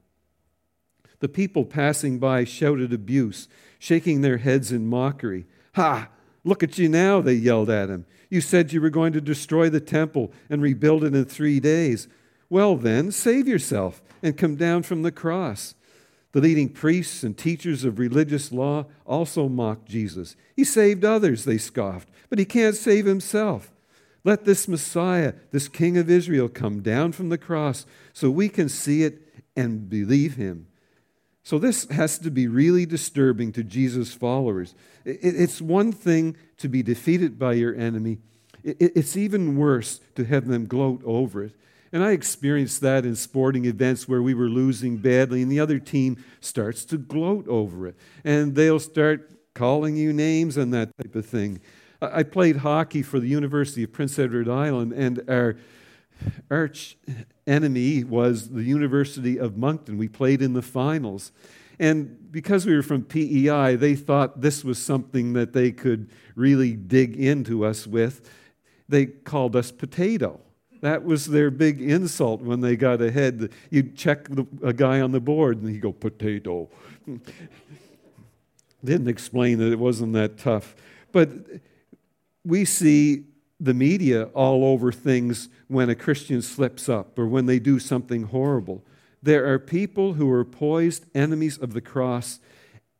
The 1.19 1.27
people 1.27 1.65
passing 1.65 2.19
by 2.19 2.45
shouted 2.45 2.93
abuse, 2.93 3.49
shaking 3.79 4.21
their 4.21 4.37
heads 4.37 4.71
in 4.71 4.87
mockery. 4.87 5.45
Ha! 5.75 6.07
Look 6.43 6.63
at 6.63 6.77
you 6.77 6.89
now, 6.89 7.21
they 7.21 7.33
yelled 7.33 7.69
at 7.69 7.89
him. 7.89 8.05
You 8.29 8.41
said 8.41 8.73
you 8.73 8.81
were 8.81 8.89
going 8.89 9.13
to 9.13 9.21
destroy 9.21 9.69
the 9.69 9.79
temple 9.79 10.31
and 10.49 10.61
rebuild 10.61 11.03
it 11.03 11.15
in 11.15 11.25
three 11.25 11.59
days. 11.59 12.07
Well, 12.49 12.75
then, 12.75 13.11
save 13.11 13.47
yourself 13.47 14.01
and 14.21 14.37
come 14.37 14.55
down 14.55 14.83
from 14.83 15.03
the 15.03 15.11
cross. 15.11 15.75
The 16.33 16.41
leading 16.41 16.69
priests 16.69 17.23
and 17.23 17.37
teachers 17.37 17.83
of 17.83 17.99
religious 17.99 18.51
law 18.51 18.87
also 19.05 19.47
mocked 19.47 19.87
Jesus. 19.87 20.35
He 20.55 20.63
saved 20.63 21.05
others, 21.05 21.45
they 21.45 21.59
scoffed, 21.59 22.09
but 22.29 22.39
he 22.39 22.45
can't 22.45 22.75
save 22.75 23.05
himself. 23.05 23.71
Let 24.23 24.45
this 24.45 24.67
Messiah, 24.67 25.33
this 25.51 25.67
King 25.67 25.97
of 25.97 26.09
Israel, 26.09 26.49
come 26.49 26.81
down 26.81 27.11
from 27.11 27.29
the 27.29 27.37
cross 27.37 27.85
so 28.13 28.31
we 28.31 28.49
can 28.49 28.67
see 28.67 29.03
it 29.03 29.21
and 29.55 29.89
believe 29.89 30.35
him. 30.35 30.67
So, 31.43 31.59
this 31.59 31.87
has 31.89 32.17
to 32.19 32.31
be 32.31 32.47
really 32.47 32.85
disturbing 32.85 33.51
to 33.53 33.63
Jesus' 33.63 34.13
followers. 34.13 34.75
It's 35.03 35.61
one 35.61 35.91
thing 35.91 36.37
to 36.57 36.69
be 36.69 36.81
defeated 36.81 37.37
by 37.37 37.53
your 37.53 37.75
enemy, 37.75 38.19
it's 38.63 39.17
even 39.17 39.57
worse 39.57 39.99
to 40.15 40.23
have 40.23 40.47
them 40.47 40.67
gloat 40.67 41.01
over 41.03 41.43
it. 41.43 41.53
And 41.91 42.03
I 42.03 42.11
experienced 42.11 42.81
that 42.81 43.05
in 43.05 43.15
sporting 43.15 43.65
events 43.65 44.07
where 44.07 44.21
we 44.21 44.33
were 44.33 44.49
losing 44.49 44.97
badly, 44.97 45.43
and 45.43 45.51
the 45.51 45.59
other 45.59 45.79
team 45.79 46.23
starts 46.39 46.85
to 46.85 46.97
gloat 46.97 47.47
over 47.47 47.87
it. 47.87 47.95
And 48.23 48.55
they'll 48.55 48.79
start 48.79 49.29
calling 49.53 49.95
you 49.95 50.11
names 50.11 50.57
and 50.57 50.73
that 50.73 50.89
type 50.97 51.13
of 51.13 51.25
thing. 51.25 51.59
I 52.01 52.23
played 52.23 52.57
hockey 52.57 53.03
for 53.03 53.19
the 53.19 53.27
University 53.27 53.83
of 53.83 53.93
Prince 53.93 54.17
Edward 54.17 54.49
Island, 54.49 54.93
and 54.93 55.23
our 55.29 55.55
arch 56.49 56.97
enemy 57.47 58.03
was 58.03 58.49
the 58.49 58.63
University 58.63 59.39
of 59.39 59.57
Moncton. 59.57 59.97
We 59.97 60.07
played 60.07 60.41
in 60.41 60.53
the 60.53 60.61
finals. 60.61 61.31
And 61.79 62.31
because 62.31 62.65
we 62.65 62.75
were 62.75 62.83
from 62.83 63.03
PEI, 63.03 63.75
they 63.75 63.95
thought 63.95 64.41
this 64.41 64.63
was 64.63 64.77
something 64.77 65.33
that 65.33 65.53
they 65.53 65.71
could 65.71 66.09
really 66.35 66.73
dig 66.73 67.15
into 67.15 67.65
us 67.65 67.87
with. 67.87 68.29
They 68.87 69.05
called 69.07 69.55
us 69.55 69.71
potato. 69.71 70.39
That 70.81 71.03
was 71.03 71.27
their 71.27 71.49
big 71.49 71.81
insult 71.81 72.41
when 72.41 72.59
they 72.59 72.75
got 72.75 73.01
ahead. 73.01 73.51
You'd 73.69 73.95
check 73.95 74.27
the, 74.27 74.45
a 74.61 74.73
guy 74.73 74.99
on 74.99 75.11
the 75.11 75.21
board 75.21 75.61
and 75.61 75.69
he'd 75.69 75.81
go, 75.81 75.93
potato. 75.93 76.69
Didn't 78.83 79.07
explain 79.07 79.59
that 79.59 79.71
it 79.71 79.79
wasn't 79.79 80.13
that 80.13 80.37
tough. 80.37 80.75
But 81.13 81.29
we 82.43 82.65
see 82.65 83.23
the 83.63 83.73
media 83.73 84.25
all 84.33 84.65
over 84.65 84.91
things 84.91 85.47
when 85.69 85.89
a 85.89 85.95
Christian 85.95 86.41
slips 86.41 86.89
up 86.89 87.17
or 87.17 87.25
when 87.25 87.45
they 87.45 87.59
do 87.59 87.79
something 87.79 88.23
horrible. 88.23 88.83
There 89.21 89.51
are 89.51 89.57
people 89.57 90.13
who 90.13 90.29
are 90.31 90.43
poised 90.43 91.05
enemies 91.15 91.57
of 91.57 91.71
the 91.71 91.79
cross, 91.79 92.41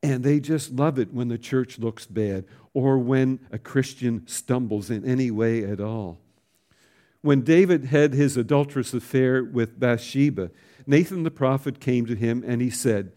and 0.01 0.23
they 0.23 0.39
just 0.39 0.71
love 0.71 0.97
it 0.97 1.13
when 1.13 1.27
the 1.27 1.37
church 1.37 1.79
looks 1.79 2.05
bad 2.05 2.45
or 2.73 2.97
when 2.97 3.39
a 3.51 3.59
Christian 3.59 4.25
stumbles 4.25 4.89
in 4.89 5.03
any 5.03 5.29
way 5.29 5.65
at 5.65 5.81
all. 5.81 6.19
When 7.21 7.41
David 7.41 7.85
had 7.85 8.13
his 8.13 8.37
adulterous 8.37 8.93
affair 8.93 9.43
with 9.43 9.79
Bathsheba, 9.79 10.49
Nathan 10.87 11.23
the 11.23 11.31
prophet 11.31 11.81
came 11.81 12.05
to 12.05 12.15
him 12.15 12.41
and 12.47 12.61
he 12.61 12.69
said, 12.69 13.11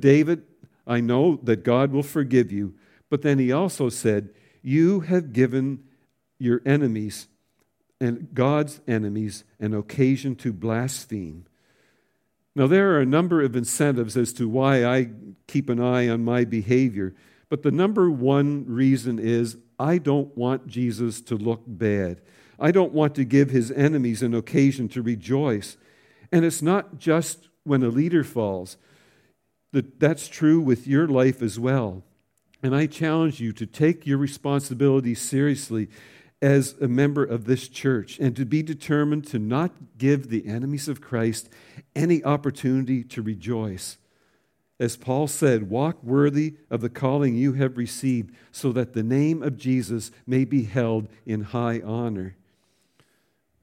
David, 0.00 0.42
I 0.84 1.00
know 1.00 1.36
that 1.44 1.62
God 1.62 1.92
will 1.92 2.02
forgive 2.02 2.50
you. 2.50 2.74
But 3.08 3.22
then 3.22 3.38
he 3.38 3.52
also 3.52 3.88
said, 3.88 4.30
You 4.62 5.00
have 5.00 5.32
given 5.32 5.84
your 6.38 6.62
enemies 6.64 7.28
and 8.00 8.28
God's 8.32 8.80
enemies 8.86 9.44
an 9.58 9.74
occasion 9.74 10.36
to 10.36 10.52
blaspheme. 10.52 11.46
Now, 12.54 12.66
there 12.66 12.92
are 12.92 13.00
a 13.00 13.06
number 13.06 13.42
of 13.42 13.56
incentives 13.56 14.16
as 14.16 14.32
to 14.34 14.48
why 14.48 14.84
I 14.84 15.10
keep 15.46 15.68
an 15.68 15.80
eye 15.80 16.08
on 16.08 16.24
my 16.24 16.44
behavior, 16.44 17.14
but 17.48 17.62
the 17.62 17.70
number 17.70 18.10
one 18.10 18.64
reason 18.66 19.18
is 19.18 19.56
I 19.78 19.98
don't 19.98 20.36
want 20.36 20.66
Jesus 20.66 21.20
to 21.22 21.36
look 21.36 21.62
bad. 21.66 22.20
I 22.58 22.72
don't 22.72 22.92
want 22.92 23.14
to 23.14 23.24
give 23.24 23.50
his 23.50 23.70
enemies 23.70 24.22
an 24.22 24.34
occasion 24.34 24.88
to 24.88 25.02
rejoice. 25.02 25.76
And 26.32 26.44
it's 26.44 26.62
not 26.62 26.98
just 26.98 27.48
when 27.62 27.82
a 27.82 27.88
leader 27.88 28.24
falls, 28.24 28.76
that 29.72 30.00
that's 30.00 30.28
true 30.28 30.60
with 30.60 30.86
your 30.86 31.06
life 31.06 31.42
as 31.42 31.60
well. 31.60 32.02
And 32.62 32.74
I 32.74 32.86
challenge 32.86 33.40
you 33.40 33.52
to 33.52 33.66
take 33.66 34.06
your 34.06 34.18
responsibility 34.18 35.14
seriously 35.14 35.88
as 36.40 36.74
a 36.80 36.88
member 36.88 37.24
of 37.24 37.46
this 37.46 37.68
church 37.68 38.18
and 38.18 38.36
to 38.36 38.44
be 38.44 38.62
determined 38.62 39.26
to 39.26 39.38
not 39.38 39.72
give 39.98 40.28
the 40.28 40.46
enemies 40.46 40.88
of 40.88 41.00
Christ 41.00 41.48
any 41.96 42.22
opportunity 42.22 43.02
to 43.04 43.22
rejoice. 43.22 43.98
as 44.80 44.96
Paul 44.96 45.26
said, 45.26 45.70
walk 45.70 46.02
worthy 46.04 46.54
of 46.70 46.80
the 46.80 46.88
calling 46.88 47.34
you 47.34 47.54
have 47.54 47.76
received, 47.76 48.32
so 48.52 48.70
that 48.72 48.92
the 48.92 49.02
name 49.02 49.42
of 49.42 49.56
Jesus 49.56 50.12
may 50.24 50.44
be 50.44 50.64
held 50.64 51.08
in 51.26 51.42
high 51.42 51.80
honor. 51.80 52.36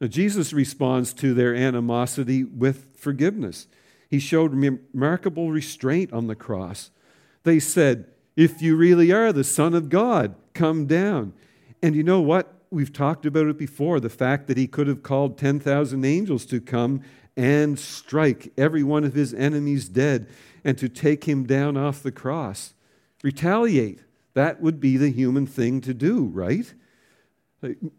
Now, 0.02 0.08
Jesus 0.08 0.52
responds 0.52 1.14
to 1.14 1.34
their 1.34 1.56
animosity 1.56 2.44
with 2.44 2.98
forgiveness. 2.98 3.68
He 4.10 4.20
showed 4.20 4.54
remarkable 4.54 5.52
restraint 5.52 6.12
on 6.12 6.28
the 6.28 6.36
cross. 6.36 6.92
They 7.44 7.60
said, 7.60 8.08
If 8.36 8.62
you 8.62 8.76
really 8.76 9.14
are 9.14 9.32
the 9.32 9.46
Son 9.46 9.74
of 9.74 9.88
God, 9.88 10.36
come 10.54 10.86
down. 10.86 11.34
And 11.82 11.96
you 11.96 12.04
know 12.04 12.20
what? 12.20 12.55
We've 12.70 12.94
talked 12.94 13.26
about 13.26 13.48
it 13.48 13.58
before 13.58 14.00
the 14.00 14.10
fact 14.10 14.48
that 14.48 14.58
he 14.58 14.68
could 14.68 14.88
have 14.88 15.04
called 15.04 15.38
10,000 15.38 16.04
angels 16.04 16.46
to 16.48 16.60
come 16.60 17.02
and 17.38 17.78
strike 17.78 18.52
every 18.58 18.84
one 18.84 19.04
of 19.04 19.14
his 19.14 19.34
enemies 19.34 19.90
dead 19.90 20.28
and 20.64 20.78
to 20.78 20.90
take 20.90 21.26
him 21.26 21.46
down 21.46 21.78
off 21.78 22.04
the 22.04 22.12
cross. 22.12 22.74
Retaliate. 23.24 24.02
That 24.34 24.62
would 24.62 24.80
be 24.80 24.98
the 24.98 25.12
human 25.12 25.46
thing 25.46 25.82
to 25.82 25.94
do, 25.94 26.26
right? 26.26 26.74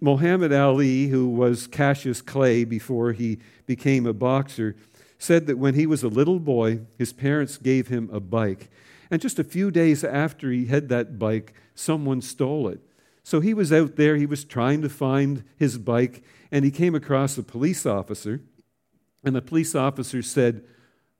Muhammad 0.00 0.52
Ali, 0.52 1.08
who 1.08 1.28
was 1.28 1.66
Cassius 1.66 2.20
Clay 2.20 2.64
before 2.64 3.12
he 3.12 3.38
became 3.66 4.06
a 4.06 4.12
boxer, 4.12 4.76
said 5.18 5.46
that 5.46 5.58
when 5.58 5.74
he 5.74 5.86
was 5.86 6.02
a 6.02 6.08
little 6.08 6.38
boy, 6.38 6.80
his 6.98 7.12
parents 7.12 7.56
gave 7.56 7.88
him 7.88 8.10
a 8.12 8.20
bike. 8.20 8.68
And 9.10 9.22
just 9.22 9.38
a 9.38 9.44
few 9.44 9.70
days 9.70 10.04
after 10.04 10.50
he 10.50 10.66
had 10.66 10.88
that 10.88 11.18
bike, 11.18 11.54
someone 11.74 12.20
stole 12.20 12.68
it. 12.68 12.80
So 13.26 13.40
he 13.40 13.54
was 13.54 13.72
out 13.72 13.96
there, 13.96 14.14
he 14.14 14.24
was 14.24 14.44
trying 14.44 14.82
to 14.82 14.88
find 14.88 15.42
his 15.56 15.78
bike, 15.78 16.22
and 16.52 16.64
he 16.64 16.70
came 16.70 16.94
across 16.94 17.36
a 17.36 17.42
police 17.42 17.84
officer. 17.84 18.40
And 19.24 19.34
the 19.34 19.42
police 19.42 19.74
officer 19.74 20.22
said, 20.22 20.62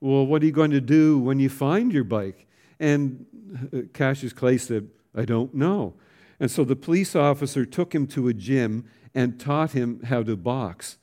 well, 0.01 0.25
what 0.25 0.41
are 0.41 0.47
you 0.47 0.53
going 0.53 0.71
to 0.71 0.81
do 0.81 1.19
when 1.19 1.41
you 1.41 1.49
find 1.49 1.93
your 1.93 2.05
bike? 2.05 2.47
And 2.79 3.27
uh, 3.75 3.79
Cassius 3.93 4.33
Clay 4.33 4.57
said, 4.57 4.89
I 5.17 5.25
don't 5.25 5.53
know. 5.53 5.95
And 6.39 6.49
so 6.49 6.63
the 6.63 6.77
police 6.77 7.17
officer 7.17 7.67
took 7.67 7.93
him 7.93 8.07
to 8.07 8.29
a 8.29 8.33
gym 8.33 8.89
and 9.13 9.41
taught 9.41 9.73
him 9.73 10.01
how 10.05 10.23
to 10.23 10.37
box. 10.37 10.99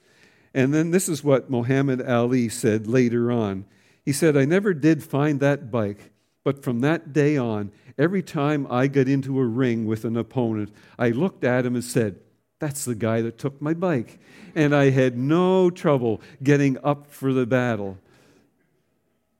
And 0.53 0.73
then 0.73 0.91
this 0.91 1.09
is 1.09 1.21
what 1.21 1.49
Muhammad 1.49 2.01
Ali 2.01 2.47
said 2.47 2.87
later 2.87 3.29
on. 3.29 3.65
He 4.05 4.13
said, 4.13 4.37
I 4.37 4.45
never 4.45 4.73
did 4.73 5.03
find 5.03 5.41
that 5.41 5.69
bike, 5.69 6.13
but 6.45 6.63
from 6.63 6.79
that 6.79 7.11
day 7.11 7.35
on, 7.35 7.73
every 7.97 8.23
time 8.23 8.67
I 8.69 8.87
got 8.87 9.07
into 9.07 9.39
a 9.39 9.45
ring 9.45 9.85
with 9.85 10.05
an 10.05 10.17
opponent, 10.17 10.73
I 10.97 11.09
looked 11.09 11.43
at 11.43 11.65
him 11.65 11.75
and 11.75 11.83
said, 11.83 12.19
That's 12.59 12.85
the 12.85 12.95
guy 12.95 13.21
that 13.21 13.37
took 13.37 13.61
my 13.61 13.73
bike. 13.73 14.19
And 14.55 14.75
I 14.75 14.89
had 14.89 15.17
no 15.17 15.69
trouble 15.69 16.21
getting 16.41 16.77
up 16.83 17.09
for 17.09 17.33
the 17.33 17.45
battle. 17.45 17.97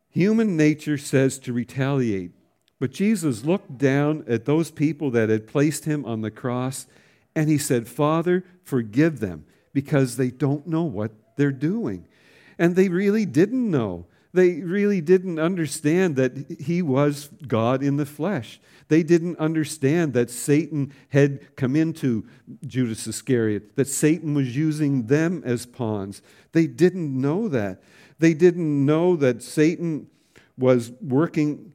Human 0.09 0.55
nature 0.55 0.97
says 0.97 1.39
to 1.39 1.53
retaliate. 1.53 2.31
But 2.79 2.91
Jesus 2.91 3.45
looked 3.45 3.77
down 3.77 4.25
at 4.27 4.45
those 4.45 4.69
people 4.69 5.09
that 5.11 5.29
had 5.29 5.47
placed 5.47 5.85
him 5.85 6.03
on 6.05 6.21
the 6.21 6.31
cross 6.31 6.85
and 7.35 7.49
he 7.49 7.57
said, 7.57 7.87
Father, 7.87 8.43
forgive 8.63 9.19
them 9.19 9.45
because 9.73 10.17
they 10.17 10.29
don't 10.29 10.67
know 10.67 10.83
what 10.83 11.11
they're 11.37 11.51
doing. 11.51 12.05
And 12.59 12.75
they 12.75 12.89
really 12.89 13.25
didn't 13.25 13.69
know. 13.71 14.05
They 14.33 14.61
really 14.61 14.99
didn't 14.99 15.37
understand 15.37 16.15
that 16.15 16.59
he 16.59 16.81
was 16.81 17.29
God 17.47 17.83
in 17.83 17.97
the 17.97 18.05
flesh. 18.05 18.59
They 18.87 19.03
didn't 19.03 19.37
understand 19.37 20.13
that 20.13 20.31
Satan 20.31 20.91
had 21.09 21.55
come 21.55 21.75
into 21.75 22.25
Judas 22.65 23.05
Iscariot, 23.05 23.75
that 23.75 23.87
Satan 23.87 24.33
was 24.33 24.55
using 24.55 25.05
them 25.05 25.43
as 25.45 25.67
pawns. 25.67 26.21
They 26.51 26.65
didn't 26.65 27.19
know 27.19 27.47
that. 27.47 27.83
They 28.17 28.33
didn't 28.33 28.85
know 28.85 29.15
that 29.17 29.43
Satan 29.43 30.07
was 30.57 30.91
working 31.01 31.73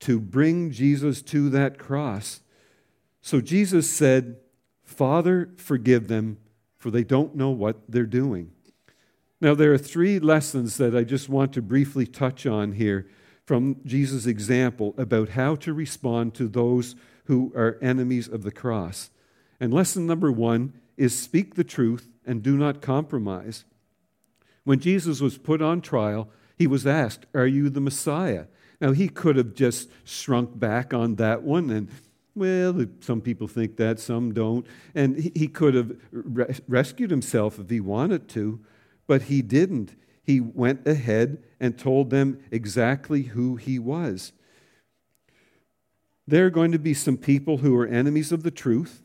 to 0.00 0.18
bring 0.18 0.70
Jesus 0.70 1.22
to 1.22 1.48
that 1.50 1.78
cross. 1.78 2.40
So 3.20 3.40
Jesus 3.40 3.88
said, 3.88 4.36
Father, 4.82 5.50
forgive 5.56 6.08
them, 6.08 6.38
for 6.78 6.90
they 6.90 7.04
don't 7.04 7.36
know 7.36 7.50
what 7.50 7.82
they're 7.88 8.04
doing. 8.04 8.50
Now, 9.40 9.54
there 9.54 9.72
are 9.72 9.78
three 9.78 10.18
lessons 10.18 10.76
that 10.76 10.94
I 10.94 11.02
just 11.02 11.28
want 11.28 11.52
to 11.54 11.62
briefly 11.62 12.06
touch 12.06 12.46
on 12.46 12.72
here 12.72 13.08
from 13.46 13.76
Jesus' 13.84 14.26
example 14.26 14.94
about 14.98 15.30
how 15.30 15.56
to 15.56 15.72
respond 15.72 16.34
to 16.34 16.46
those 16.46 16.94
who 17.24 17.52
are 17.56 17.78
enemies 17.80 18.28
of 18.28 18.42
the 18.42 18.52
cross. 18.52 19.10
And 19.58 19.72
lesson 19.72 20.06
number 20.06 20.30
one 20.30 20.74
is 20.96 21.18
speak 21.18 21.54
the 21.54 21.64
truth 21.64 22.08
and 22.26 22.42
do 22.42 22.56
not 22.56 22.82
compromise. 22.82 23.64
When 24.64 24.78
Jesus 24.78 25.20
was 25.20 25.38
put 25.38 25.62
on 25.62 25.80
trial, 25.80 26.28
he 26.56 26.66
was 26.66 26.86
asked, 26.86 27.24
Are 27.34 27.46
you 27.46 27.70
the 27.70 27.80
Messiah? 27.80 28.46
Now, 28.80 28.92
he 28.92 29.08
could 29.08 29.36
have 29.36 29.54
just 29.54 29.90
shrunk 30.04 30.58
back 30.58 30.92
on 30.92 31.16
that 31.16 31.42
one 31.42 31.70
and 31.70 31.88
well, 32.34 32.86
some 33.00 33.20
people 33.20 33.48
think 33.48 33.76
that, 33.76 33.98
some 33.98 34.32
don't. 34.32 34.64
And 34.94 35.18
he 35.18 35.48
could 35.48 35.74
have 35.74 35.96
rescued 36.68 37.10
himself 37.10 37.58
if 37.58 37.68
he 37.68 37.80
wanted 37.80 38.28
to, 38.30 38.60
but 39.10 39.22
he 39.22 39.42
didn't. 39.42 39.96
He 40.22 40.38
went 40.38 40.86
ahead 40.86 41.42
and 41.58 41.76
told 41.76 42.10
them 42.10 42.38
exactly 42.52 43.22
who 43.22 43.56
he 43.56 43.76
was. 43.76 44.30
There 46.28 46.46
are 46.46 46.50
going 46.50 46.70
to 46.70 46.78
be 46.78 46.94
some 46.94 47.16
people 47.16 47.56
who 47.56 47.76
are 47.76 47.88
enemies 47.88 48.30
of 48.30 48.44
the 48.44 48.52
truth, 48.52 49.02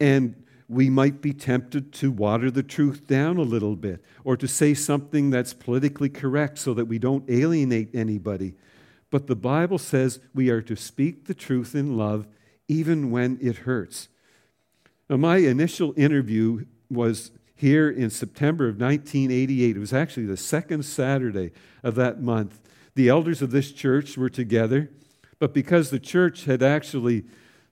and 0.00 0.42
we 0.68 0.90
might 0.90 1.22
be 1.22 1.32
tempted 1.32 1.92
to 1.92 2.10
water 2.10 2.50
the 2.50 2.64
truth 2.64 3.06
down 3.06 3.36
a 3.36 3.42
little 3.42 3.76
bit 3.76 4.02
or 4.24 4.36
to 4.36 4.48
say 4.48 4.74
something 4.74 5.30
that's 5.30 5.54
politically 5.54 6.08
correct 6.08 6.58
so 6.58 6.74
that 6.74 6.86
we 6.86 6.98
don't 6.98 7.30
alienate 7.30 7.94
anybody. 7.94 8.56
But 9.12 9.28
the 9.28 9.36
Bible 9.36 9.78
says 9.78 10.18
we 10.34 10.50
are 10.50 10.62
to 10.62 10.74
speak 10.74 11.26
the 11.26 11.34
truth 11.34 11.76
in 11.76 11.96
love 11.96 12.26
even 12.66 13.12
when 13.12 13.38
it 13.40 13.58
hurts. 13.58 14.08
Now, 15.08 15.18
my 15.18 15.36
initial 15.36 15.94
interview 15.96 16.66
was 16.90 17.30
here 17.56 17.90
in 17.90 18.10
September 18.10 18.68
of 18.68 18.78
1988. 18.78 19.76
It 19.76 19.80
was 19.80 19.92
actually 19.92 20.26
the 20.26 20.36
second 20.36 20.84
Saturday 20.84 21.52
of 21.82 21.94
that 21.96 22.22
month. 22.22 22.60
The 22.94 23.08
elders 23.08 23.42
of 23.42 23.50
this 23.50 23.72
church 23.72 24.16
were 24.16 24.30
together, 24.30 24.90
but 25.38 25.52
because 25.52 25.90
the 25.90 25.98
church 25.98 26.44
had 26.44 26.62
actually 26.62 27.24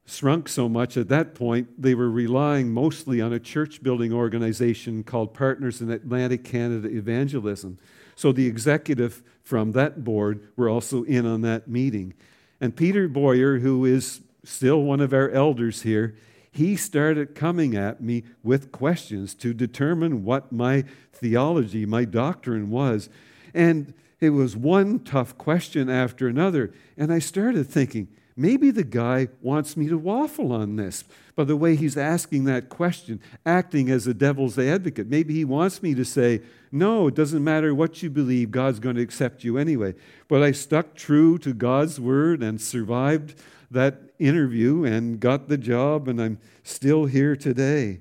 shrunk 0.06 0.48
so 0.48 0.68
much 0.68 0.96
at 0.96 1.08
that 1.08 1.34
point, 1.34 1.80
they 1.80 1.94
were 1.94 2.10
relying 2.10 2.72
mostly 2.72 3.20
on 3.20 3.32
a 3.32 3.38
church 3.38 3.82
building 3.82 4.12
organization 4.12 5.02
called 5.02 5.32
Partners 5.32 5.80
in 5.80 5.90
Atlantic 5.90 6.44
Canada 6.44 6.88
Evangelism. 6.88 7.78
So 8.16 8.32
the 8.32 8.46
executive 8.46 9.22
from 9.42 9.72
that 9.72 10.04
board 10.04 10.48
were 10.56 10.68
also 10.68 11.04
in 11.04 11.26
on 11.26 11.40
that 11.42 11.68
meeting. 11.68 12.14
And 12.60 12.76
Peter 12.76 13.08
Boyer, 13.08 13.58
who 13.58 13.84
is 13.84 14.20
still 14.44 14.82
one 14.82 15.00
of 15.00 15.12
our 15.12 15.30
elders 15.30 15.82
here, 15.82 16.16
he 16.54 16.76
started 16.76 17.34
coming 17.34 17.76
at 17.76 18.00
me 18.00 18.22
with 18.44 18.70
questions 18.70 19.34
to 19.34 19.52
determine 19.52 20.24
what 20.24 20.52
my 20.52 20.84
theology, 21.12 21.84
my 21.84 22.04
doctrine 22.04 22.70
was. 22.70 23.08
And 23.52 23.92
it 24.20 24.30
was 24.30 24.56
one 24.56 25.00
tough 25.00 25.36
question 25.36 25.90
after 25.90 26.28
another. 26.28 26.72
And 26.96 27.12
I 27.12 27.18
started 27.18 27.64
thinking, 27.64 28.06
Maybe 28.36 28.72
the 28.72 28.84
guy 28.84 29.28
wants 29.42 29.76
me 29.76 29.88
to 29.88 29.98
waffle 29.98 30.52
on 30.52 30.74
this 30.74 31.04
by 31.36 31.44
the 31.44 31.56
way 31.56 31.76
he's 31.76 31.96
asking 31.96 32.44
that 32.44 32.68
question, 32.68 33.20
acting 33.46 33.90
as 33.90 34.08
a 34.08 34.14
devil's 34.14 34.58
advocate. 34.58 35.08
Maybe 35.08 35.34
he 35.34 35.44
wants 35.44 35.82
me 35.82 35.94
to 35.94 36.04
say, 36.04 36.40
No, 36.70 37.08
it 37.08 37.14
doesn't 37.14 37.42
matter 37.42 37.74
what 37.74 38.00
you 38.00 38.10
believe, 38.10 38.52
God's 38.52 38.78
going 38.78 38.96
to 38.96 39.02
accept 39.02 39.42
you 39.42 39.58
anyway. 39.58 39.94
But 40.28 40.44
I 40.44 40.52
stuck 40.52 40.94
true 40.94 41.36
to 41.38 41.52
God's 41.52 41.98
word 41.98 42.44
and 42.44 42.60
survived 42.60 43.40
that 43.72 44.03
interview 44.18 44.84
and 44.84 45.20
got 45.20 45.48
the 45.48 45.58
job, 45.58 46.08
and 46.08 46.20
I'm 46.20 46.38
still 46.62 47.06
here 47.06 47.36
today. 47.36 48.00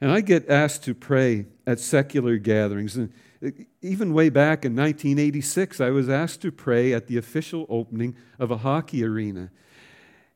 And 0.00 0.10
I 0.10 0.20
get 0.20 0.48
asked 0.48 0.84
to 0.84 0.94
pray 0.94 1.46
at 1.66 1.80
secular 1.80 2.36
gatherings. 2.36 2.96
And 2.96 3.12
uh, 3.44 3.50
even 3.80 4.12
way 4.12 4.28
back 4.28 4.64
in 4.64 4.76
1986, 4.76 5.80
I 5.80 5.90
was 5.90 6.08
asked 6.08 6.42
to 6.42 6.52
pray 6.52 6.92
at 6.92 7.06
the 7.06 7.16
official 7.16 7.66
opening 7.68 8.14
of 8.38 8.50
a 8.50 8.58
hockey 8.58 9.04
arena. 9.04 9.50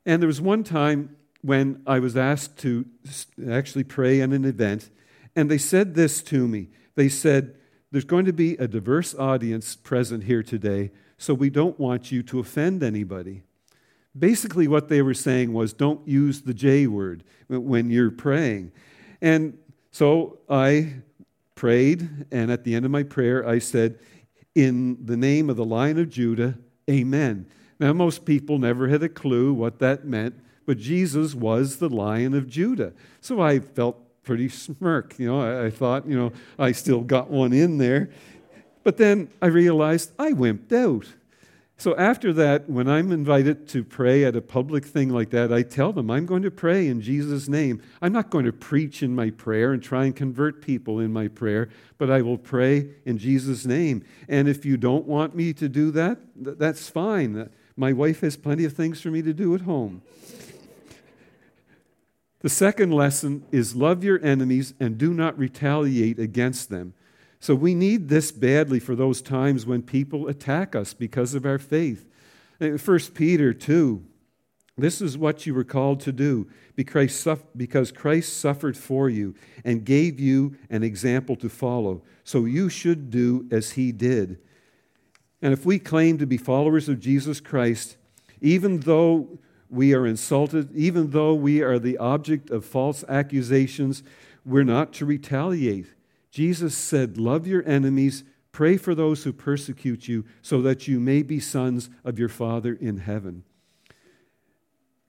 And 0.05 0.21
there 0.21 0.27
was 0.27 0.41
one 0.41 0.63
time 0.63 1.15
when 1.41 1.81
I 1.85 1.99
was 1.99 2.17
asked 2.17 2.57
to 2.59 2.85
actually 3.49 3.83
pray 3.83 4.21
at 4.21 4.29
an 4.29 4.45
event, 4.45 4.89
and 5.35 5.49
they 5.49 5.57
said 5.57 5.95
this 5.95 6.21
to 6.23 6.47
me. 6.47 6.69
They 6.95 7.09
said, 7.09 7.55
There's 7.91 8.05
going 8.05 8.25
to 8.25 8.33
be 8.33 8.55
a 8.55 8.67
diverse 8.67 9.15
audience 9.15 9.75
present 9.75 10.23
here 10.23 10.43
today, 10.43 10.91
so 11.17 11.33
we 11.33 11.49
don't 11.49 11.79
want 11.79 12.11
you 12.11 12.23
to 12.23 12.39
offend 12.39 12.83
anybody. 12.83 13.43
Basically, 14.17 14.67
what 14.67 14.89
they 14.89 15.01
were 15.01 15.13
saying 15.13 15.53
was, 15.53 15.73
Don't 15.73 16.05
use 16.07 16.41
the 16.41 16.53
J 16.53 16.87
word 16.87 17.23
when 17.47 17.89
you're 17.89 18.11
praying. 18.11 18.71
And 19.21 19.57
so 19.91 20.39
I 20.49 20.95
prayed, 21.55 22.25
and 22.31 22.51
at 22.51 22.63
the 22.63 22.75
end 22.75 22.85
of 22.85 22.91
my 22.91 23.03
prayer, 23.03 23.47
I 23.47 23.59
said, 23.59 23.99
In 24.55 25.05
the 25.05 25.17
name 25.17 25.49
of 25.49 25.57
the 25.57 25.65
Lion 25.65 25.99
of 25.99 26.09
Judah, 26.09 26.57
Amen. 26.89 27.45
Now, 27.79 27.93
most 27.93 28.25
people 28.25 28.59
never 28.59 28.87
had 28.87 29.01
a 29.01 29.09
clue 29.09 29.53
what 29.53 29.79
that 29.79 30.05
meant, 30.05 30.35
but 30.65 30.77
Jesus 30.77 31.33
was 31.33 31.77
the 31.77 31.89
Lion 31.89 32.33
of 32.33 32.47
Judah. 32.47 32.93
So 33.21 33.41
I 33.41 33.59
felt 33.59 33.97
pretty 34.23 34.49
smirk. 34.49 35.17
You 35.17 35.27
know, 35.27 35.41
I, 35.41 35.65
I 35.65 35.69
thought, 35.71 36.05
you 36.05 36.17
know, 36.17 36.31
I 36.59 36.73
still 36.73 37.01
got 37.01 37.29
one 37.29 37.53
in 37.53 37.77
there. 37.77 38.09
But 38.83 38.97
then 38.97 39.29
I 39.41 39.47
realized 39.47 40.11
I 40.19 40.33
wimped 40.33 40.73
out. 40.73 41.07
So 41.81 41.95
after 41.95 42.31
that, 42.33 42.69
when 42.69 42.87
I'm 42.87 43.11
invited 43.11 43.67
to 43.69 43.83
pray 43.83 44.23
at 44.23 44.35
a 44.35 44.41
public 44.41 44.85
thing 44.85 45.09
like 45.09 45.31
that, 45.31 45.51
I 45.51 45.63
tell 45.63 45.91
them, 45.91 46.11
I'm 46.11 46.27
going 46.27 46.43
to 46.43 46.51
pray 46.51 46.87
in 46.87 47.01
Jesus' 47.01 47.47
name. 47.47 47.81
I'm 48.03 48.13
not 48.13 48.29
going 48.29 48.45
to 48.45 48.53
preach 48.53 49.01
in 49.01 49.15
my 49.15 49.31
prayer 49.31 49.73
and 49.73 49.81
try 49.81 50.05
and 50.05 50.15
convert 50.15 50.61
people 50.61 50.99
in 50.99 51.11
my 51.11 51.27
prayer, 51.27 51.69
but 51.97 52.11
I 52.11 52.21
will 52.21 52.37
pray 52.37 52.89
in 53.03 53.17
Jesus' 53.17 53.65
name. 53.65 54.05
And 54.29 54.47
if 54.47 54.63
you 54.63 54.77
don't 54.77 55.07
want 55.07 55.35
me 55.35 55.53
to 55.53 55.67
do 55.67 55.89
that, 55.89 56.19
that's 56.35 56.87
fine. 56.87 57.35
Uh, 57.35 57.47
my 57.75 57.93
wife 57.93 58.19
has 58.19 58.37
plenty 58.37 58.63
of 58.63 58.73
things 58.73 59.01
for 59.01 59.09
me 59.09 59.23
to 59.23 59.33
do 59.33 59.55
at 59.55 59.61
home. 59.61 60.03
the 62.41 62.49
second 62.49 62.91
lesson 62.91 63.43
is 63.51 63.75
love 63.75 64.03
your 64.03 64.23
enemies 64.23 64.75
and 64.79 64.99
do 64.99 65.15
not 65.15 65.35
retaliate 65.35 66.19
against 66.19 66.69
them. 66.69 66.93
So 67.41 67.55
we 67.55 67.73
need 67.73 68.07
this 68.07 68.31
badly 68.31 68.79
for 68.79 68.95
those 68.95 69.19
times 69.19 69.65
when 69.65 69.81
people 69.81 70.27
attack 70.27 70.75
us 70.75 70.93
because 70.93 71.33
of 71.33 71.43
our 71.43 71.57
faith. 71.57 72.07
1 72.59 72.99
Peter 73.15 73.51
2 73.51 74.05
This 74.77 75.01
is 75.01 75.17
what 75.17 75.47
you 75.47 75.55
were 75.55 75.63
called 75.63 76.01
to 76.01 76.11
do 76.11 76.47
because 76.75 77.91
Christ 77.91 78.37
suffered 78.37 78.77
for 78.77 79.09
you 79.09 79.33
and 79.65 79.83
gave 79.83 80.19
you 80.19 80.55
an 80.69 80.83
example 80.83 81.35
to 81.37 81.49
follow. 81.49 82.03
So 82.23 82.45
you 82.45 82.69
should 82.69 83.09
do 83.09 83.47
as 83.51 83.71
he 83.71 83.91
did. 83.91 84.37
And 85.41 85.51
if 85.51 85.65
we 85.65 85.79
claim 85.79 86.19
to 86.19 86.27
be 86.27 86.37
followers 86.37 86.87
of 86.87 86.99
Jesus 86.99 87.39
Christ, 87.39 87.97
even 88.39 88.81
though 88.81 89.39
we 89.67 89.95
are 89.95 90.05
insulted, 90.05 90.75
even 90.75 91.09
though 91.09 91.33
we 91.33 91.63
are 91.63 91.79
the 91.79 91.97
object 91.97 92.51
of 92.51 92.65
false 92.65 93.03
accusations, 93.09 94.03
we're 94.45 94.63
not 94.63 94.93
to 94.93 95.05
retaliate. 95.07 95.87
Jesus 96.31 96.75
said, 96.75 97.17
Love 97.17 97.45
your 97.45 97.67
enemies, 97.67 98.23
pray 98.51 98.77
for 98.77 98.95
those 98.95 99.23
who 99.23 99.33
persecute 99.33 100.07
you, 100.07 100.25
so 100.41 100.61
that 100.61 100.87
you 100.87 100.99
may 100.99 101.21
be 101.21 101.39
sons 101.39 101.89
of 102.03 102.17
your 102.17 102.29
Father 102.29 102.73
in 102.73 102.97
heaven. 102.97 103.43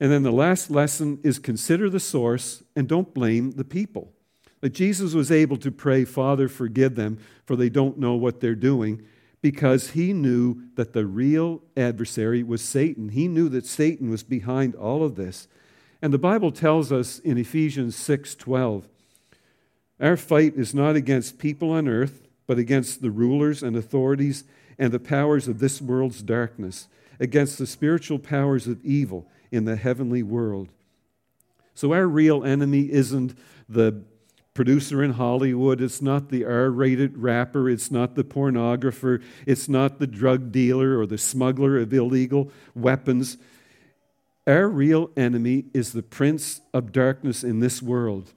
And 0.00 0.10
then 0.10 0.24
the 0.24 0.32
last 0.32 0.68
lesson 0.68 1.20
is 1.22 1.38
consider 1.38 1.88
the 1.88 2.00
source 2.00 2.64
and 2.74 2.88
don't 2.88 3.14
blame 3.14 3.52
the 3.52 3.64
people. 3.64 4.12
That 4.60 4.74
Jesus 4.74 5.14
was 5.14 5.30
able 5.30 5.56
to 5.58 5.70
pray, 5.70 6.04
Father, 6.04 6.48
forgive 6.48 6.96
them, 6.96 7.18
for 7.46 7.54
they 7.54 7.68
don't 7.68 7.98
know 7.98 8.14
what 8.14 8.40
they're 8.40 8.56
doing, 8.56 9.02
because 9.40 9.90
he 9.90 10.12
knew 10.12 10.62
that 10.74 10.92
the 10.92 11.06
real 11.06 11.62
adversary 11.76 12.42
was 12.42 12.62
Satan. 12.62 13.10
He 13.10 13.28
knew 13.28 13.48
that 13.50 13.66
Satan 13.66 14.10
was 14.10 14.24
behind 14.24 14.74
all 14.74 15.04
of 15.04 15.14
this. 15.14 15.46
And 16.00 16.12
the 16.12 16.18
Bible 16.18 16.50
tells 16.50 16.90
us 16.90 17.20
in 17.20 17.38
Ephesians 17.38 17.94
6 17.94 18.34
12, 18.34 18.88
our 20.00 20.16
fight 20.16 20.54
is 20.56 20.74
not 20.74 20.96
against 20.96 21.38
people 21.38 21.70
on 21.70 21.88
earth, 21.88 22.26
but 22.46 22.58
against 22.58 23.02
the 23.02 23.10
rulers 23.10 23.62
and 23.62 23.76
authorities 23.76 24.44
and 24.78 24.92
the 24.92 24.98
powers 24.98 25.48
of 25.48 25.58
this 25.58 25.80
world's 25.80 26.22
darkness, 26.22 26.88
against 27.20 27.58
the 27.58 27.66
spiritual 27.66 28.18
powers 28.18 28.66
of 28.66 28.84
evil 28.84 29.28
in 29.50 29.64
the 29.64 29.76
heavenly 29.76 30.22
world. 30.22 30.68
So, 31.74 31.92
our 31.92 32.06
real 32.06 32.44
enemy 32.44 32.90
isn't 32.90 33.36
the 33.68 34.02
producer 34.54 35.02
in 35.02 35.12
Hollywood, 35.12 35.80
it's 35.80 36.02
not 36.02 36.28
the 36.28 36.44
R 36.44 36.70
rated 36.70 37.16
rapper, 37.16 37.70
it's 37.70 37.90
not 37.90 38.14
the 38.14 38.24
pornographer, 38.24 39.22
it's 39.46 39.68
not 39.68 39.98
the 39.98 40.06
drug 40.06 40.52
dealer 40.52 40.98
or 40.98 41.06
the 41.06 41.18
smuggler 41.18 41.78
of 41.78 41.92
illegal 41.92 42.50
weapons. 42.74 43.38
Our 44.46 44.68
real 44.68 45.10
enemy 45.16 45.66
is 45.72 45.92
the 45.92 46.02
prince 46.02 46.60
of 46.74 46.92
darkness 46.92 47.44
in 47.44 47.60
this 47.60 47.80
world. 47.80 48.32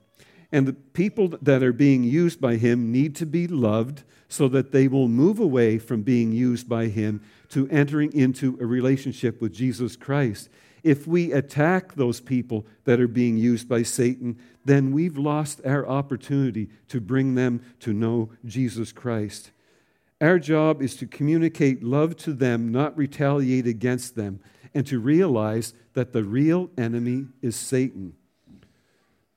And 0.52 0.68
the 0.68 0.74
people 0.74 1.30
that 1.42 1.64
are 1.64 1.74
being 1.74 2.04
used 2.04 2.40
by 2.40 2.56
him 2.56 2.92
need 2.92 3.16
to 3.18 3.26
be 3.26 3.48
loved 3.48 4.04
so 4.28 4.48
that 4.50 4.72
they 4.72 4.88
will 4.88 5.08
move 5.08 5.40
away 5.40 5.78
from 5.78 6.02
being 6.02 6.32
used 6.32 6.68
by 6.68 6.88
him 6.88 7.22
to 7.50 7.68
entering 7.70 8.12
into 8.14 8.58
a 8.60 8.66
relationship 8.66 9.42
with 9.42 9.54
Jesus 9.54 9.96
Christ. 9.96 10.50
If 10.84 11.08
we 11.08 11.32
attack 11.32 11.96
those 11.96 12.20
people 12.22 12.66
that 12.84 13.00
are 13.00 13.08
being 13.08 13.38
used 13.38 13.68
by 13.68 13.82
Satan, 13.84 14.38
then 14.66 14.92
we've 14.92 15.18
lost 15.18 15.62
our 15.66 15.88
opportunity 15.88 16.70
to 16.90 17.02
bring 17.02 17.36
them 17.36 17.62
to 17.80 17.94
know 17.94 18.30
Jesus 18.46 18.92
Christ. 18.92 19.52
Our 20.22 20.40
job 20.40 20.82
is 20.82 20.96
to 20.98 21.08
communicate 21.08 21.84
love 21.84 22.16
to 22.18 22.34
them, 22.34 22.72
not 22.72 22.98
retaliate 22.98 23.68
against 23.68 24.16
them, 24.16 24.40
and 24.74 24.86
to 24.88 25.00
realize 25.00 25.74
that 25.94 26.14
the 26.14 26.24
real 26.24 26.70
enemy 26.78 27.28
is 27.42 27.56
Satan. 27.56 28.14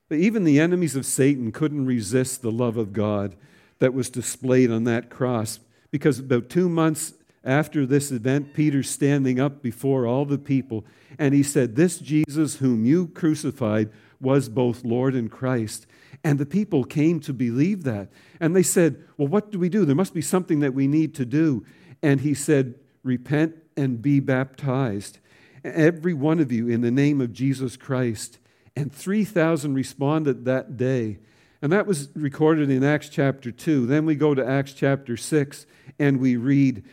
But 0.08 0.18
even 0.18 0.44
the 0.44 0.58
enemies 0.60 0.96
of 0.96 1.04
Satan 1.04 1.52
couldn't 1.52 1.86
resist 1.86 2.40
the 2.40 2.52
love 2.52 2.76
of 2.76 2.92
God 2.92 3.36
that 3.78 3.94
was 3.94 4.10
displayed 4.10 4.70
on 4.70 4.84
that 4.84 5.10
cross. 5.10 5.60
Because 5.90 6.18
about 6.18 6.48
two 6.48 6.68
months 6.68 7.14
after 7.44 7.86
this 7.86 8.10
event, 8.10 8.54
Peter's 8.54 8.90
standing 8.90 9.38
up 9.38 9.62
before 9.62 10.06
all 10.06 10.24
the 10.24 10.38
people, 10.38 10.84
and 11.18 11.34
he 11.34 11.42
said, 11.42 11.76
This 11.76 11.98
Jesus 11.98 12.56
whom 12.56 12.84
you 12.84 13.08
crucified 13.08 13.90
was 14.20 14.48
both 14.48 14.84
Lord 14.84 15.14
and 15.14 15.30
Christ. 15.30 15.86
And 16.24 16.38
the 16.38 16.46
people 16.46 16.84
came 16.84 17.20
to 17.20 17.32
believe 17.32 17.84
that. 17.84 18.08
And 18.40 18.56
they 18.56 18.62
said, 18.62 19.04
Well, 19.16 19.28
what 19.28 19.52
do 19.52 19.58
we 19.58 19.68
do? 19.68 19.84
There 19.84 19.94
must 19.94 20.14
be 20.14 20.22
something 20.22 20.60
that 20.60 20.74
we 20.74 20.88
need 20.88 21.14
to 21.16 21.24
do. 21.24 21.64
And 22.02 22.20
he 22.20 22.34
said, 22.34 22.74
Repent 23.04 23.54
and 23.76 24.02
be 24.02 24.20
baptized, 24.20 25.18
every 25.64 26.14
one 26.14 26.40
of 26.40 26.50
you, 26.50 26.68
in 26.68 26.80
the 26.80 26.90
name 26.90 27.20
of 27.20 27.32
Jesus 27.32 27.76
Christ 27.76 28.38
and 28.78 28.92
3,000 28.92 29.74
responded 29.74 30.44
that 30.44 30.76
day. 30.76 31.18
And 31.60 31.72
that 31.72 31.86
was 31.86 32.10
recorded 32.14 32.70
in 32.70 32.84
Acts 32.84 33.08
chapter 33.08 33.50
2. 33.50 33.86
Then 33.86 34.06
we 34.06 34.14
go 34.14 34.34
to 34.34 34.46
Acts 34.46 34.72
chapter 34.72 35.16
6 35.16 35.66
and 35.98 36.20
we 36.20 36.36
read 36.36 36.84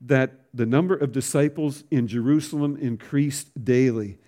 that 0.00 0.44
the 0.54 0.64
number 0.64 0.94
of 0.94 1.10
disciples 1.10 1.82
in 1.90 2.06
Jerusalem 2.06 2.76
increased 2.76 3.64
daily, 3.64 4.18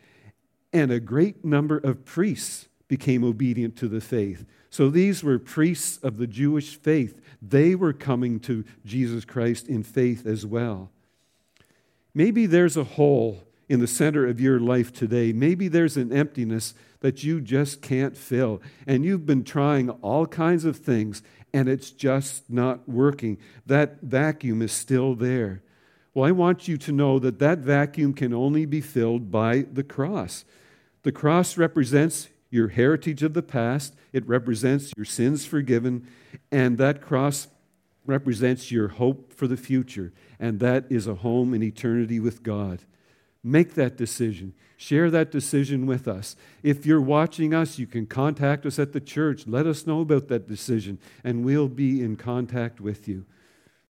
and 0.73 0.91
a 0.91 0.99
great 0.99 1.45
number 1.45 1.77
of 1.77 2.05
priests 2.05 2.67
became 2.89 3.23
obedient 3.23 3.77
to 3.77 3.87
the 3.87 4.01
faith. 4.01 4.45
So 4.71 4.91
these 4.91 5.23
were 5.23 5.39
priests 5.39 5.99
of 5.99 6.17
the 6.17 6.27
Jewish 6.27 6.77
faith. 6.77 7.21
They 7.41 7.77
were 7.77 7.93
coming 7.93 8.41
to 8.41 8.65
Jesus 8.85 9.25
Christ 9.25 9.69
in 9.69 9.85
faith 9.85 10.27
as 10.27 10.45
well. 10.45 10.91
Maybe 12.15 12.47
there's 12.47 12.77
a 12.77 12.85
hole 12.85 13.45
in 13.69 13.81
the 13.81 13.87
center 13.87 14.27
of 14.27 14.41
your 14.41 14.59
life 14.59 14.93
today. 14.93 15.33
Maybe 15.33 15.69
there's 15.69 15.97
an 15.97 16.13
emptiness 16.13 16.75
that 17.01 17.25
you 17.25 17.41
just 17.41 17.83
can't 17.83 18.17
fill, 18.17 18.61
and 18.87 19.05
you've 19.05 19.27
been 19.27 19.45
trying 19.45 19.91
all 19.91 20.27
kinds 20.27 20.65
of 20.65 20.77
things, 20.77 21.23
and 21.53 21.69
it's 21.69 21.91
just 21.91 22.49
not 22.51 22.89
working. 22.89 23.39
That 23.67 24.01
vacuum 24.03 24.63
is 24.63 24.73
still 24.73 25.15
there. 25.15 25.63
Well, 26.15 26.27
I 26.27 26.33
want 26.33 26.67
you 26.67 26.77
to 26.79 26.93
know 26.93 27.19
that 27.19 27.39
that 27.41 27.59
vacuum 27.59 28.15
can 28.15 28.33
only 28.33 28.65
be 28.65 28.81
filled 28.81 29.31
by 29.31 29.67
the 29.71 29.85
cross. 29.85 30.45
The 31.03 31.13
cross 31.13 31.59
represents 31.59 32.29
your 32.51 32.69
heritage 32.69 33.23
of 33.23 33.35
the 33.35 33.43
past, 33.43 33.95
it 34.13 34.27
represents 34.27 34.93
your 34.97 35.05
sins 35.05 35.45
forgiven, 35.45 36.07
and 36.51 36.79
that 36.79 37.03
cross 37.03 37.49
represents 38.07 38.71
your 38.71 38.89
hope 38.89 39.33
for 39.33 39.47
the 39.47 39.57
future, 39.57 40.13
and 40.39 40.61
that 40.61 40.87
is 40.89 41.07
a 41.07 41.17
home 41.17 41.53
in 41.53 41.63
eternity 41.63 42.21
with 42.21 42.43
God. 42.43 42.83
Make 43.43 43.75
that 43.75 43.97
decision. 43.97 44.55
Share 44.77 45.11
that 45.11 45.31
decision 45.31 45.87
with 45.87 46.07
us. 46.07 46.37
If 46.63 46.85
you're 46.85 47.01
watching 47.01 47.55
us, 47.55 47.79
you 47.79 47.87
can 47.87 48.07
contact 48.07 48.67
us 48.67 48.79
at 48.79 48.93
the 48.93 49.01
church. 49.01 49.47
Let 49.47 49.67
us 49.67 49.87
know 49.87 50.01
about 50.01 50.29
that 50.29 50.47
decision, 50.47 50.99
and 51.25 51.45
we'll 51.45 51.69
be 51.69 52.03
in 52.03 52.17
contact 52.17 52.81
with 52.81 53.09
you. 53.09 53.25